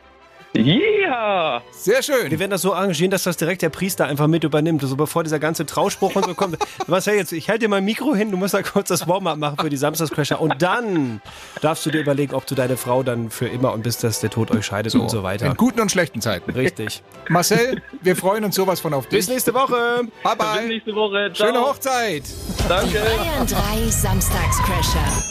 [0.56, 1.62] Ja!
[1.72, 2.30] Sehr schön.
[2.30, 4.84] Wir werden das so arrangieren, dass das direkt der Priester einfach mit übernimmt.
[4.84, 6.58] Also bevor dieser ganze Trauspruch und so kommt.
[6.88, 9.58] Marcel, jetzt, ich halte dir mein Mikro hin, du musst da kurz das Warm-up machen
[9.60, 10.40] für die Samstagscrasher.
[10.40, 11.22] Und dann
[11.62, 14.30] darfst du dir überlegen, ob du deine Frau dann für immer und bis das der
[14.30, 15.48] Tod euch scheidet und so weiter.
[15.48, 16.52] In guten und schlechten Zeiten.
[16.52, 17.02] Richtig.
[17.30, 19.20] Marcel, wir freuen uns sowas von auf dich.
[19.20, 20.02] Bis nächste Woche.
[20.24, 20.68] Bye Bis bye.
[20.68, 21.32] nächste Woche.
[21.34, 21.48] Ciao.
[21.48, 22.24] Schöne Hochzeit.
[22.70, 23.00] Danke.
[23.00, 25.24] Bayern 3 Samstagscrasher.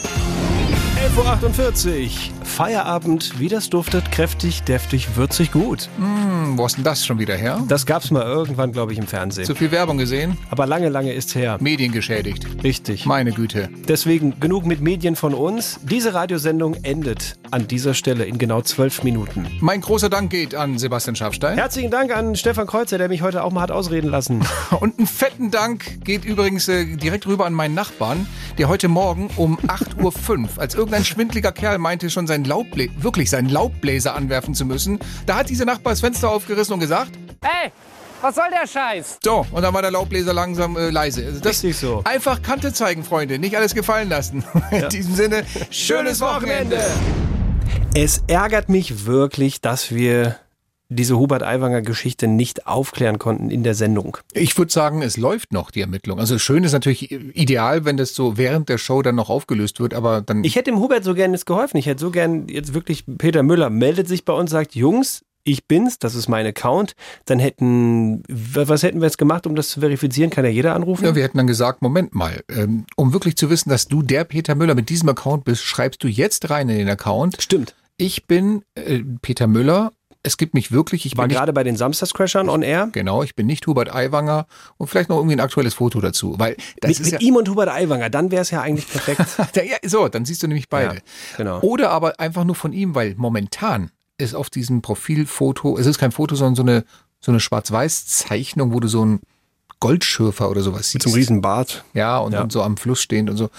[1.15, 2.42] 11.48 Uhr.
[2.43, 5.89] Feierabend, wie das duftet, kräftig, deftig, würzig, gut.
[5.97, 7.63] Hm, wo ist denn das schon wieder her?
[7.67, 9.45] Das gab's mal irgendwann, glaube ich, im Fernsehen.
[9.45, 10.37] Zu viel Werbung gesehen?
[10.49, 11.57] Aber lange, lange ist her.
[11.59, 12.45] Medien geschädigt.
[12.63, 13.05] Richtig.
[13.05, 13.69] Meine Güte.
[13.87, 15.79] Deswegen genug mit Medien von uns.
[15.83, 19.47] Diese Radiosendung endet an dieser Stelle in genau zwölf Minuten.
[19.59, 21.57] Mein großer Dank geht an Sebastian Schafstein.
[21.57, 24.43] Herzlichen Dank an Stefan Kreuzer, der mich heute auch mal hat ausreden lassen.
[24.79, 28.27] Und einen fetten Dank geht übrigens äh, direkt rüber an meinen Nachbarn,
[28.57, 33.29] der heute Morgen um 8.05 Uhr, als irgendein schwindliger Kerl meinte, schon seinen Laubbläser, wirklich
[33.29, 37.11] seinen Laubbläser anwerfen zu müssen, da hat diese Nachbar das Fenster aufgerissen und gesagt,
[37.43, 37.71] Hey,
[38.21, 39.17] was soll der Scheiß?
[39.23, 41.25] so, und dann war der Laubbläser langsam äh, leise.
[41.25, 42.01] Also das Richtig so.
[42.05, 44.43] Einfach Kante zeigen, Freunde, nicht alles gefallen lassen.
[44.71, 46.79] In diesem Sinne, schönes Wochenende.
[47.93, 50.37] Es ärgert mich wirklich, dass wir
[50.89, 54.17] diese Hubert Aiwanger Geschichte nicht aufklären konnten in der Sendung.
[54.33, 56.19] Ich würde sagen, es läuft noch, die Ermittlung.
[56.19, 59.93] Also schön ist natürlich ideal, wenn das so während der Show dann noch aufgelöst wird,
[59.93, 60.43] aber dann...
[60.43, 61.77] Ich hätte dem Hubert so gern jetzt geholfen.
[61.77, 65.67] Ich hätte so gern jetzt wirklich, Peter Müller meldet sich bei uns, sagt, Jungs, ich
[65.67, 66.95] bin's, das ist mein Account.
[67.25, 70.29] Dann hätten, was hätten wir jetzt gemacht, um das zu verifizieren?
[70.29, 71.05] Kann ja jeder anrufen?
[71.05, 74.23] Ja, wir hätten dann gesagt, Moment mal, ähm, um wirklich zu wissen, dass du der
[74.23, 77.41] Peter Müller mit diesem Account bist, schreibst du jetzt rein in den Account.
[77.41, 77.75] Stimmt.
[77.97, 79.91] Ich bin äh, Peter Müller
[80.23, 81.05] es gibt mich wirklich.
[81.05, 82.87] Ich War nicht, gerade bei den Samstagscrashern on air.
[82.93, 84.47] genau, ich bin nicht Hubert Aiwanger
[84.77, 87.35] und vielleicht noch irgendwie ein aktuelles Foto dazu, weil das Mit, ist mit ja, ihm
[87.35, 89.21] und Hubert Aiwanger, dann wäre es ja eigentlich perfekt.
[89.55, 90.95] ja, so, dann siehst du nämlich beide.
[90.95, 91.01] Ja,
[91.37, 91.59] genau.
[91.59, 96.11] Oder aber einfach nur von ihm, weil momentan ist auf diesem Profilfoto, es ist kein
[96.13, 96.85] Foto, sondern so eine,
[97.19, 99.19] so eine Schwarz-Weiß-Zeichnung, wo du so einen
[99.79, 100.95] Goldschürfer oder sowas siehst.
[100.95, 101.83] Mit so einem riesen Bart.
[101.93, 102.41] Ja, und, Ja.
[102.41, 103.49] und so am Fluss stehend und so.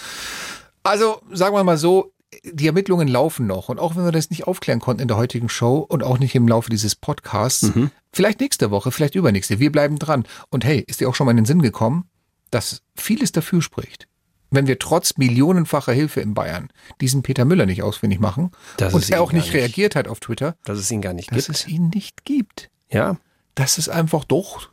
[0.82, 2.12] Also, sagen wir mal so,
[2.44, 3.68] die Ermittlungen laufen noch.
[3.68, 6.34] Und auch wenn wir das nicht aufklären konnten in der heutigen Show und auch nicht
[6.34, 7.70] im Laufe dieses Podcasts,
[8.12, 10.24] vielleicht nächste Woche, vielleicht übernächste, wir bleiben dran.
[10.50, 12.08] Und hey, ist dir auch schon mal in den Sinn gekommen,
[12.50, 14.06] dass vieles dafür spricht,
[14.50, 16.68] wenn wir trotz millionenfacher Hilfe in Bayern
[17.00, 20.20] diesen Peter Müller nicht ausfindig machen Dass und er auch nicht nicht- reagiert hat auf
[20.20, 21.58] Twitter, Dass es ihn gar nicht dass gibt.
[21.58, 22.70] es ihn nicht gibt.
[22.90, 23.16] Ja,
[23.56, 24.68] Dass es einfach doch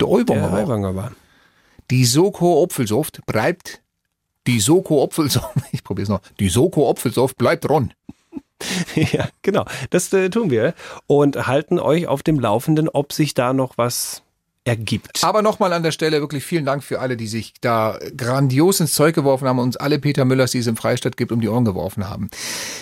[0.00, 0.94] der der war.
[0.96, 1.12] War.
[1.90, 3.81] Die Soko Apfelsaft bleibt.
[4.46, 5.54] Die Soko Apfelsaft.
[5.72, 6.20] Ich probiere es noch.
[6.40, 7.92] Die Soko Apfelsaft bleibt dran.
[8.94, 9.64] ja, genau.
[9.90, 10.74] Das äh, tun wir.
[11.06, 14.22] Und halten euch auf dem Laufenden, ob sich da noch was
[14.64, 15.24] ergibt.
[15.24, 18.92] Aber nochmal an der Stelle wirklich vielen Dank für alle, die sich da grandios ins
[18.94, 21.48] Zeug geworfen haben und uns alle Peter Müllers, die es im Freistaat gibt, um die
[21.48, 22.30] Ohren geworfen haben.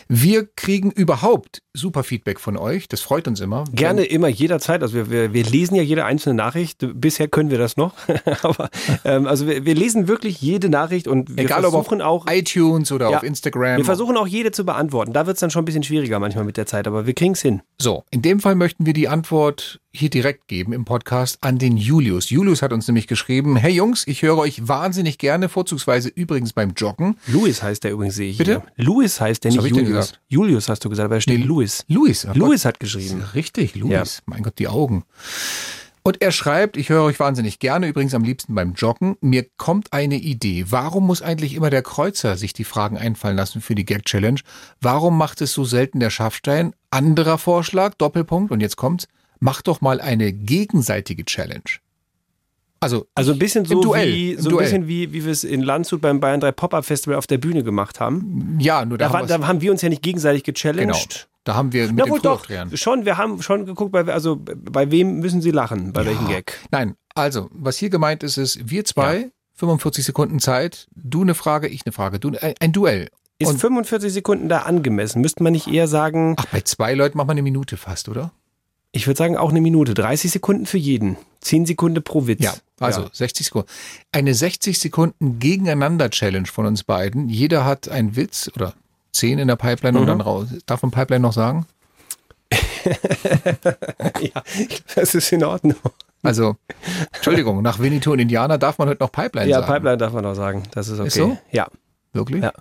[0.09, 2.89] Wir kriegen überhaupt super Feedback von euch.
[2.89, 3.65] Das freut uns immer.
[3.73, 4.83] Gerne immer, jederzeit.
[4.83, 6.85] Also wir, wir, wir lesen ja jede einzelne Nachricht.
[6.95, 7.95] Bisher können wir das noch.
[8.43, 8.69] Aber
[9.05, 12.27] ähm, also wir, wir lesen wirklich jede Nachricht und wir Egal ob auf versuchen auch
[12.29, 13.79] iTunes oder Ja, auf Instagram.
[13.79, 15.13] Wir versuchen auch jede zu beantworten.
[15.13, 17.33] Da wird es dann schon ein bisschen schwieriger manchmal mit der Zeit, aber wir kriegen
[17.33, 17.63] es hin.
[17.81, 21.70] So, in dem Fall möchten wir die Antwort hier direkt geben im Podcast an den
[21.77, 22.31] Julius.
[22.31, 26.73] Julius hat uns nämlich geschrieben, hey Jungs, ich höre euch wahnsinnig gerne, vorzugsweise übrigens beim
[26.77, 27.17] Joggen.
[27.27, 28.39] Louis heißt der übrigens, sehe ich.
[28.39, 28.63] Bitte?
[28.77, 28.85] Hier.
[28.85, 30.15] Louis heißt der, Was nicht Julius.
[30.29, 31.85] Julius hast du gesagt, aber da steht Louis.
[31.89, 32.27] Louis.
[32.27, 32.75] oh Louis Gott.
[32.75, 33.23] hat geschrieben.
[33.35, 34.23] Richtig, Louis.
[34.27, 35.05] Mein Gott, die Augen.
[36.03, 39.17] Und er schreibt, ich höre euch wahnsinnig gerne, übrigens am liebsten beim Joggen.
[39.21, 40.65] Mir kommt eine Idee.
[40.71, 44.41] Warum muss eigentlich immer der Kreuzer sich die Fragen einfallen lassen für die Gag-Challenge?
[44.81, 46.73] Warum macht es so selten der Schaffstein?
[46.91, 49.09] Anderer Vorschlag, Doppelpunkt, und jetzt kommt's.
[49.41, 51.63] Mach doch mal eine gegenseitige Challenge.
[52.83, 54.65] Also, Also ein bisschen so Duell, wie so ein Duell.
[54.65, 57.63] bisschen wie, wie wir es in Landshut beim Bayern 3 Pop-Up Festival auf der Bühne
[57.63, 58.57] gemacht haben.
[58.59, 60.55] ja, nur da, Da, haben da haben wir uns ja nicht gegenseitig genau.
[60.55, 61.29] gechallenged.
[61.45, 64.39] Da haben wir mit Na dem wohl doch, schon, wir haben schon geguckt, bei, also
[64.43, 66.59] bei wem müssen sie lachen, bei welchem Gag.
[66.71, 71.69] Nein, also, was hier gemeint ist, ist, wir zwei, 45 Sekunden Zeit, du eine Frage,
[71.69, 73.09] ich eine Frage, du, ein, ein Duell.
[73.39, 75.21] Ist Und- 45 Sekunden da angemessen?
[75.23, 78.33] Müsste man nicht eher sagen, Ach, bei zwei Leuten macht man eine Minute fast, oder?
[78.93, 82.43] Ich würde sagen auch eine Minute, 30 Sekunden für jeden, 10 Sekunden pro Witz.
[82.43, 83.69] Ja, also 60 Sekunden.
[84.13, 87.29] Eine 60 Sekunden Gegeneinander-Challenge von uns beiden.
[87.29, 88.75] Jeder hat einen Witz oder
[89.13, 90.09] 10 in der Pipeline und Mhm.
[90.09, 90.49] dann raus.
[90.67, 91.67] Darf man Pipeline noch sagen?
[94.21, 94.43] ja,
[94.95, 95.77] das ist in Ordnung.
[96.23, 96.57] Also,
[97.15, 99.73] Entschuldigung, nach Winnetou und Indianer darf man heute noch Pipeline Ja, sagen.
[99.73, 101.09] Pipeline darf man auch sagen, das ist okay.
[101.09, 101.39] Ist so?
[101.51, 101.69] Ja.
[102.13, 102.43] Wirklich?
[102.43, 102.53] Ja.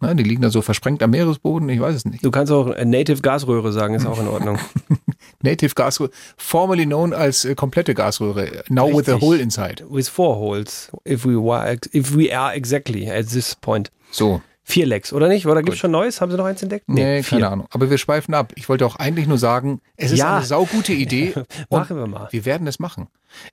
[0.00, 2.24] Na, die liegen da so versprengt am Meeresboden, ich weiß es nicht.
[2.24, 4.58] Du kannst auch Native Gasröhre sagen, ist auch in Ordnung.
[5.46, 9.20] Native Gasröhre, formerly known als äh, komplette Gasröhre, now with a Richtig.
[9.22, 9.84] hole inside.
[9.88, 13.90] With four holes, if we, were, if we are exactly at this point.
[14.10, 14.40] So.
[14.68, 15.46] Vier Lecks, oder nicht?
[15.46, 16.20] Oder gibt's schon Neues?
[16.20, 16.88] Haben sie noch eins entdeckt?
[16.88, 17.38] Nee, vier.
[17.38, 17.66] keine Ahnung.
[17.70, 18.52] Aber wir schweifen ab.
[18.56, 20.38] Ich wollte auch eigentlich nur sagen, es ist Ja.
[20.38, 21.34] eine saugute Idee.
[21.70, 22.26] Machen wir mal.
[22.32, 23.06] Wir werden es machen.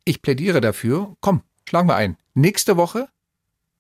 [0.06, 1.16] Ich plädiere dafür.
[1.22, 2.18] Komm, schlagen wir ein.
[2.34, 3.08] Nächste Woche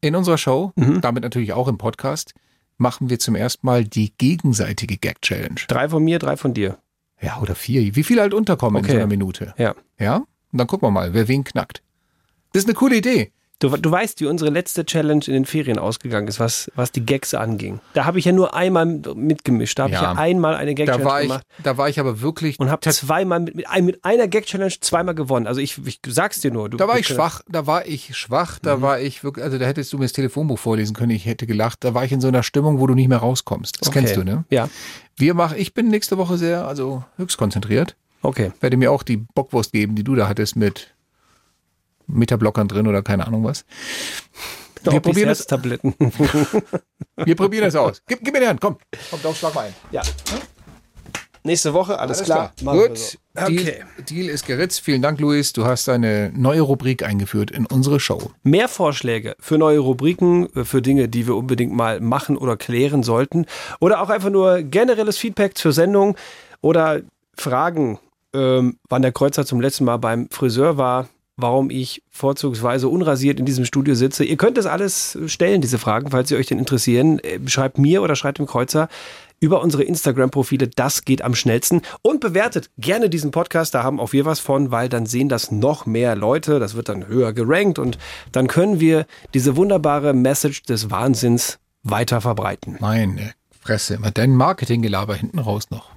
[0.02, 1.02] in unserer Show, Mhm.
[1.02, 2.36] damit natürlich auch im Podcast,
[2.78, 5.62] machen wir zum ersten Mal die gegenseitige Gag-Challenge.
[5.68, 6.78] Drei von mir, drei von dir.
[7.24, 7.96] Ja, oder vier.
[7.96, 8.94] Wie viele halt unterkommen in Okay.
[8.94, 9.54] so einer Minute.
[9.58, 9.74] Ja.
[10.00, 10.18] Ja?
[10.18, 11.82] Und dann gucken wir mal, wer wen knackt.
[12.52, 13.32] Das ist eine coole Idee.
[13.60, 17.06] Du, du weißt, wie unsere letzte Challenge in den Ferien ausgegangen ist, was, was die
[17.06, 17.80] Gags anging.
[17.94, 19.80] Da habe ich ja nur einmal mitgemischt.
[19.80, 20.14] Da habe ich Ja.
[20.14, 21.46] ja einmal eine Gag-Challenge gemacht.
[21.64, 25.48] da war ich aber wirklich, Und habe zweimal mit, mit, mit einer Gag-Challenge zweimal gewonnen.
[25.48, 26.68] Also ich, ich sag's dir nur.
[26.70, 28.64] Du, da war ich schwach, da war ich schwach, Mhm.
[28.64, 31.48] da war ich wirklich, also da hättest du mir das Telefonbuch vorlesen können, ich hätte
[31.48, 31.86] gelacht.
[31.86, 33.80] Da war ich in so einer Stimmung, wo du nicht mehr rauskommst.
[33.80, 34.00] Das Okay.
[34.00, 34.44] kennst du, ne?
[34.50, 34.68] Ja.
[35.18, 37.96] Wir machen, ich bin nächste Woche sehr, also höchst konzentriert.
[38.22, 38.52] Okay.
[38.62, 40.94] Werde mir auch die Bockwurst geben, die du da hattest mit
[42.08, 43.66] Metablockern drin oder keine Ahnung was.
[44.84, 45.96] Wir probieren, das, Tabletten.
[47.16, 48.02] wir probieren das aus.
[48.08, 48.78] Gib, gib mir die Hand, komm.
[49.10, 49.74] Komm, doch, schlag mal ein.
[49.92, 50.02] Ja.
[51.46, 52.54] Nächste Woche, alles, klar.
[52.62, 53.18] Machen wir Gut, so.
[53.48, 53.84] Deal, Okay.
[54.10, 54.80] Deal ist geritzt.
[54.80, 55.52] Vielen Dank, Luis.
[55.52, 58.32] Du hast eine neue Rubrik eingeführt in unsere Show.
[58.44, 63.04] Mehr Vorschläge für neue Rubriken, äh, für Dinge, die wir unbedingt mal machen oder klären
[63.04, 63.46] sollten.
[63.82, 66.16] Oder auch einfach nur generelles Feedback zur Sendung
[66.62, 67.02] oder
[67.36, 68.00] Fragen,
[68.34, 73.46] ähm, wann der Kreuzer zum letzten Mal beim Friseur war, warum ich vorzugsweise unrasiert in
[73.46, 74.24] diesem Studio sitze.
[74.24, 77.20] Ihr könnt das alles stellen, diese Fragen, falls sie euch denn interessieren.
[77.20, 78.88] Äh, Schreibt mir oder schreibt dem Kreuzer
[79.44, 80.70] über unsere Instagram-Profile.
[80.70, 81.82] Das geht am schnellsten.
[82.02, 83.76] Und bewertet gerne diesen Podcast.
[83.76, 86.60] Da haben auch wir was von, weil dann sehen das noch mehr Leute.
[86.60, 87.98] Das wird dann höher gerankt und
[88.32, 92.78] dann können wir diese wunderbare Message des Wahnsinns weiter verbreiten.
[92.80, 95.93] Meine Fresse, immer dein Marketinggelaber hinten raus noch.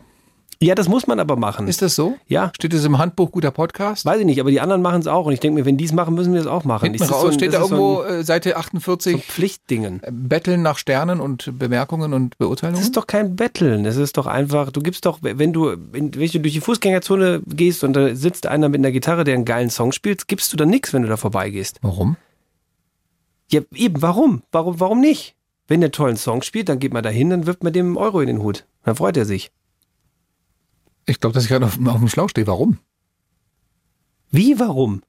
[0.63, 1.69] Ja, das muss man aber machen.
[1.69, 2.17] Ist das so?
[2.29, 2.51] Ja.
[2.55, 4.07] Steht das im Handbuch guter Podcast?
[4.07, 5.27] Weiß ich nicht, aber die anderen machen es auch.
[5.27, 6.87] Und ich denke mir, wenn die es machen, müssen wir es auch machen.
[6.91, 10.01] Hinten raus so ein- steht da ist so irgendwo ein- äh, Seite 48 so Pflichtdingen.
[10.11, 12.77] Betteln nach Sternen und Bemerkungen und Beurteilungen?
[12.79, 13.85] Das ist doch kein Betteln.
[13.85, 17.43] Das ist doch einfach, du gibst doch, wenn du, wenn, wenn du durch die Fußgängerzone
[17.47, 20.57] gehst und da sitzt einer mit einer Gitarre, der einen geilen Song spielt, gibst du
[20.57, 21.79] dann nichts, wenn du da vorbeigehst.
[21.83, 22.17] Warum?
[23.51, 24.43] Ja, eben, warum?
[24.53, 25.35] Warum, warum nicht?
[25.69, 27.97] Wenn der tollen Song spielt, dann geht man da hin, dann wirft man dem einen
[27.99, 28.65] Euro in den Hut.
[28.85, 29.51] Dann freut er sich.
[31.07, 32.47] Ich glaube, dass ich gerade auf, auf dem Schlauch stehe.
[32.47, 32.79] Warum?
[34.31, 35.03] Wie, warum?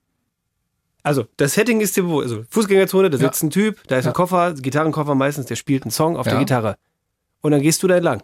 [1.04, 2.24] Also, das Setting ist dir bewusst.
[2.32, 3.26] Also, Fußgängerzone, da Ja.
[3.28, 4.12] sitzt ein Typ, da ist Ja.
[4.12, 6.34] ein Koffer, Gitarrenkoffer meistens, der spielt einen Song auf Ja.
[6.34, 6.78] der Gitarre.
[7.42, 8.22] Und dann gehst du da entlang.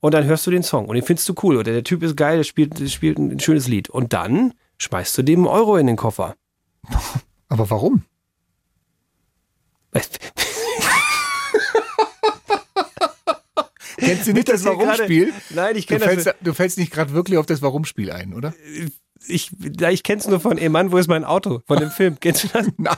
[0.00, 1.56] Und dann hörst du den Song und den findest du cool.
[1.56, 3.88] Oder der Typ ist geil, der spielt, der spielt ein schönes Lied.
[3.90, 6.36] Und dann schmeißt du dem einen Euro in den Koffer.
[7.48, 8.04] Aber warum?
[13.98, 15.32] Kennst du nicht das Warum-Spiel?
[15.50, 16.08] Nein, ich kenne das.
[16.24, 18.54] fällst, du fällst nicht gerade wirklich auf das Warum-Spiel ein, oder?
[19.28, 19.50] Ich,
[19.90, 21.60] ich kenn's nur von, ey Mann, wo ist mein Auto?
[21.66, 22.18] Von dem Film.
[22.20, 22.66] Kennst du das?
[22.76, 22.96] Nein.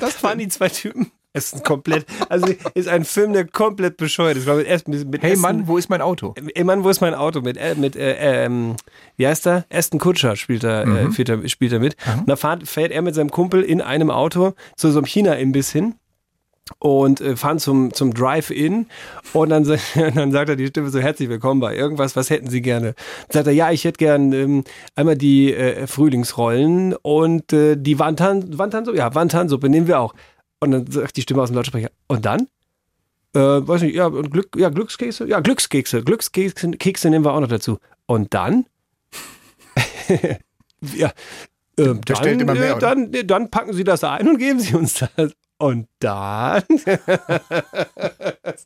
[0.00, 1.10] Das waren die zwei Typen.
[1.36, 4.46] Es ist ein komplett, also ist ein Film, der komplett bescheuert ist.
[4.46, 6.32] Mit, mit, mit Hey Aston- Mann, wo ist mein Auto?
[6.54, 7.40] Ey Mann, wo ist mein Auto?
[7.40, 8.76] Mit, äh, mit äh, ähm,
[9.16, 9.64] wie heißt er?
[9.68, 11.12] Aston Kutscher spielt er, äh, Mhm.
[11.12, 11.96] spielt er, spielt er mit.
[12.18, 15.72] Und da fährt, fährt er mit seinem Kumpel in einem Auto zu so einem China-Imbiss
[15.72, 15.96] hin
[16.78, 18.86] und äh, fahren zum, zum Drive-In
[19.32, 19.64] und dann,
[20.14, 22.94] dann sagt er die Stimme so, herzlich willkommen bei irgendwas, was hätten Sie gerne?
[23.30, 28.58] Sagt er, ja, ich hätte gern ähm, einmal die äh, Frühlingsrollen und äh, die Wantan,
[28.58, 30.14] Wantansuppe, ja, Wantansuppe nehmen wir auch.
[30.60, 32.48] Und dann sagt die Stimme aus dem Lautsprecher, und dann?
[33.34, 37.40] Äh, weiß nicht, ja, und Glück, ja, Glückskekse, ja, Glückskekse, Glückskekse Kekse nehmen wir auch
[37.40, 37.78] noch dazu.
[38.06, 38.66] Und dann?
[40.94, 41.12] ja,
[41.76, 45.32] ähm, dann, äh, dann, dann packen Sie das ein und geben Sie uns das.
[45.58, 46.62] Und dann?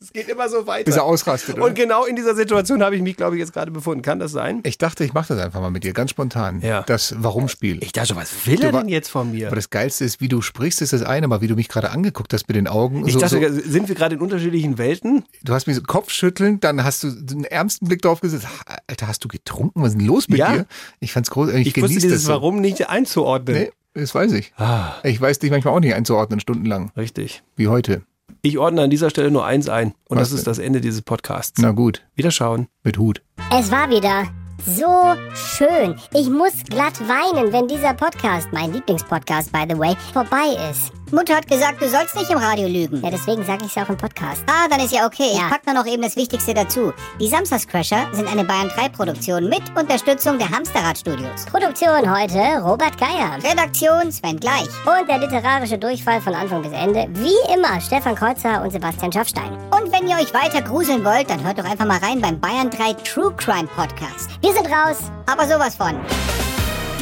[0.00, 0.84] Es geht immer so weiter.
[0.84, 1.66] Bis er ausrastet, oder?
[1.66, 4.02] Und genau in dieser Situation habe ich mich, glaube ich, jetzt gerade befunden.
[4.02, 4.60] Kann das sein?
[4.64, 6.60] Ich dachte, ich mache das einfach mal mit dir, ganz spontan.
[6.60, 6.82] Ja.
[6.82, 7.78] Das Warum-Spiel.
[7.82, 9.46] Ich dachte, was will er denn jetzt von mir?
[9.46, 11.90] Aber das Geilste ist, wie du sprichst, ist das eine, aber wie du mich gerade
[11.90, 13.06] angeguckt hast mit den Augen.
[13.06, 15.24] Ich so, dachte, so, sind wir gerade in unterschiedlichen Welten?
[15.42, 18.46] du hast mich so Kopfschütteln, dann hast du einen ernsten Blick drauf gesetzt.
[18.86, 19.82] Alter, hast du getrunken?
[19.82, 20.52] Was ist denn los mit Ja.
[20.52, 20.66] dir?
[21.00, 21.50] Ich fand's groß.
[21.50, 22.32] Ich, Ich, wusste genieße dieses so.
[22.32, 23.56] Warum nicht einzuordnen.
[23.56, 24.52] Nee, das weiß ich.
[24.56, 26.92] Ah, Ich weiß dich manchmal auch nicht einzuordnen, stundenlang.
[26.96, 27.42] richtig.
[27.56, 28.02] Wie heute.
[28.42, 29.94] Ich ordne an dieser Stelle nur eins ein.
[30.08, 30.50] Und Was das ist denn?
[30.52, 31.60] das Ende dieses Podcasts.
[31.60, 32.68] Na gut, Wiederschauen.
[32.84, 33.22] mit Hut.
[33.52, 34.28] Es war wieder
[34.66, 35.98] so schön.
[36.14, 40.92] Ich muss glatt weinen, wenn dieser Podcast, mein Lieblingspodcast by the way, vorbei ist.
[41.10, 43.02] Mutter hat gesagt, du sollst nicht im Radio lügen.
[43.02, 44.42] Ja, deswegen sage ich es auch im Podcast.
[44.46, 45.30] Ah, dann ist ja okay.
[45.32, 46.92] Ich pack nur noch eben das Wichtigste dazu.
[47.18, 51.46] Die Samstagscrasher sind eine Bayern 3 Produktion mit Unterstützung der Hamsterrad-Studios.
[51.46, 53.38] Produktion heute Robert Geier.
[53.42, 54.68] Redaktion Sven Gleich.
[54.84, 59.56] Und der literarische Durchfall von Anfang bis Ende, wie immer, Stefan Kreuzer und Sebastian Schaffstein.
[59.70, 62.68] Und wenn ihr euch weiter gruseln wollt, dann hört doch einfach mal rein beim Bayern
[62.68, 64.28] 3 True Crime Podcast.
[64.48, 64.96] Wir sind raus,
[65.26, 65.94] aber sowas von.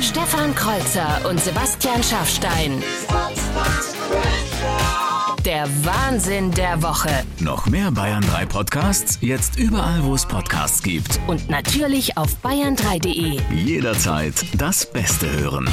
[0.03, 2.83] Stefan Kreuzer und Sebastian Schaffstein.
[5.45, 7.09] Der Wahnsinn der Woche.
[7.39, 11.21] Noch mehr Bayern 3 Podcasts, jetzt überall, wo es Podcasts gibt.
[11.29, 13.39] Und natürlich auf bayern3.de.
[13.55, 15.71] Jederzeit das Beste hören.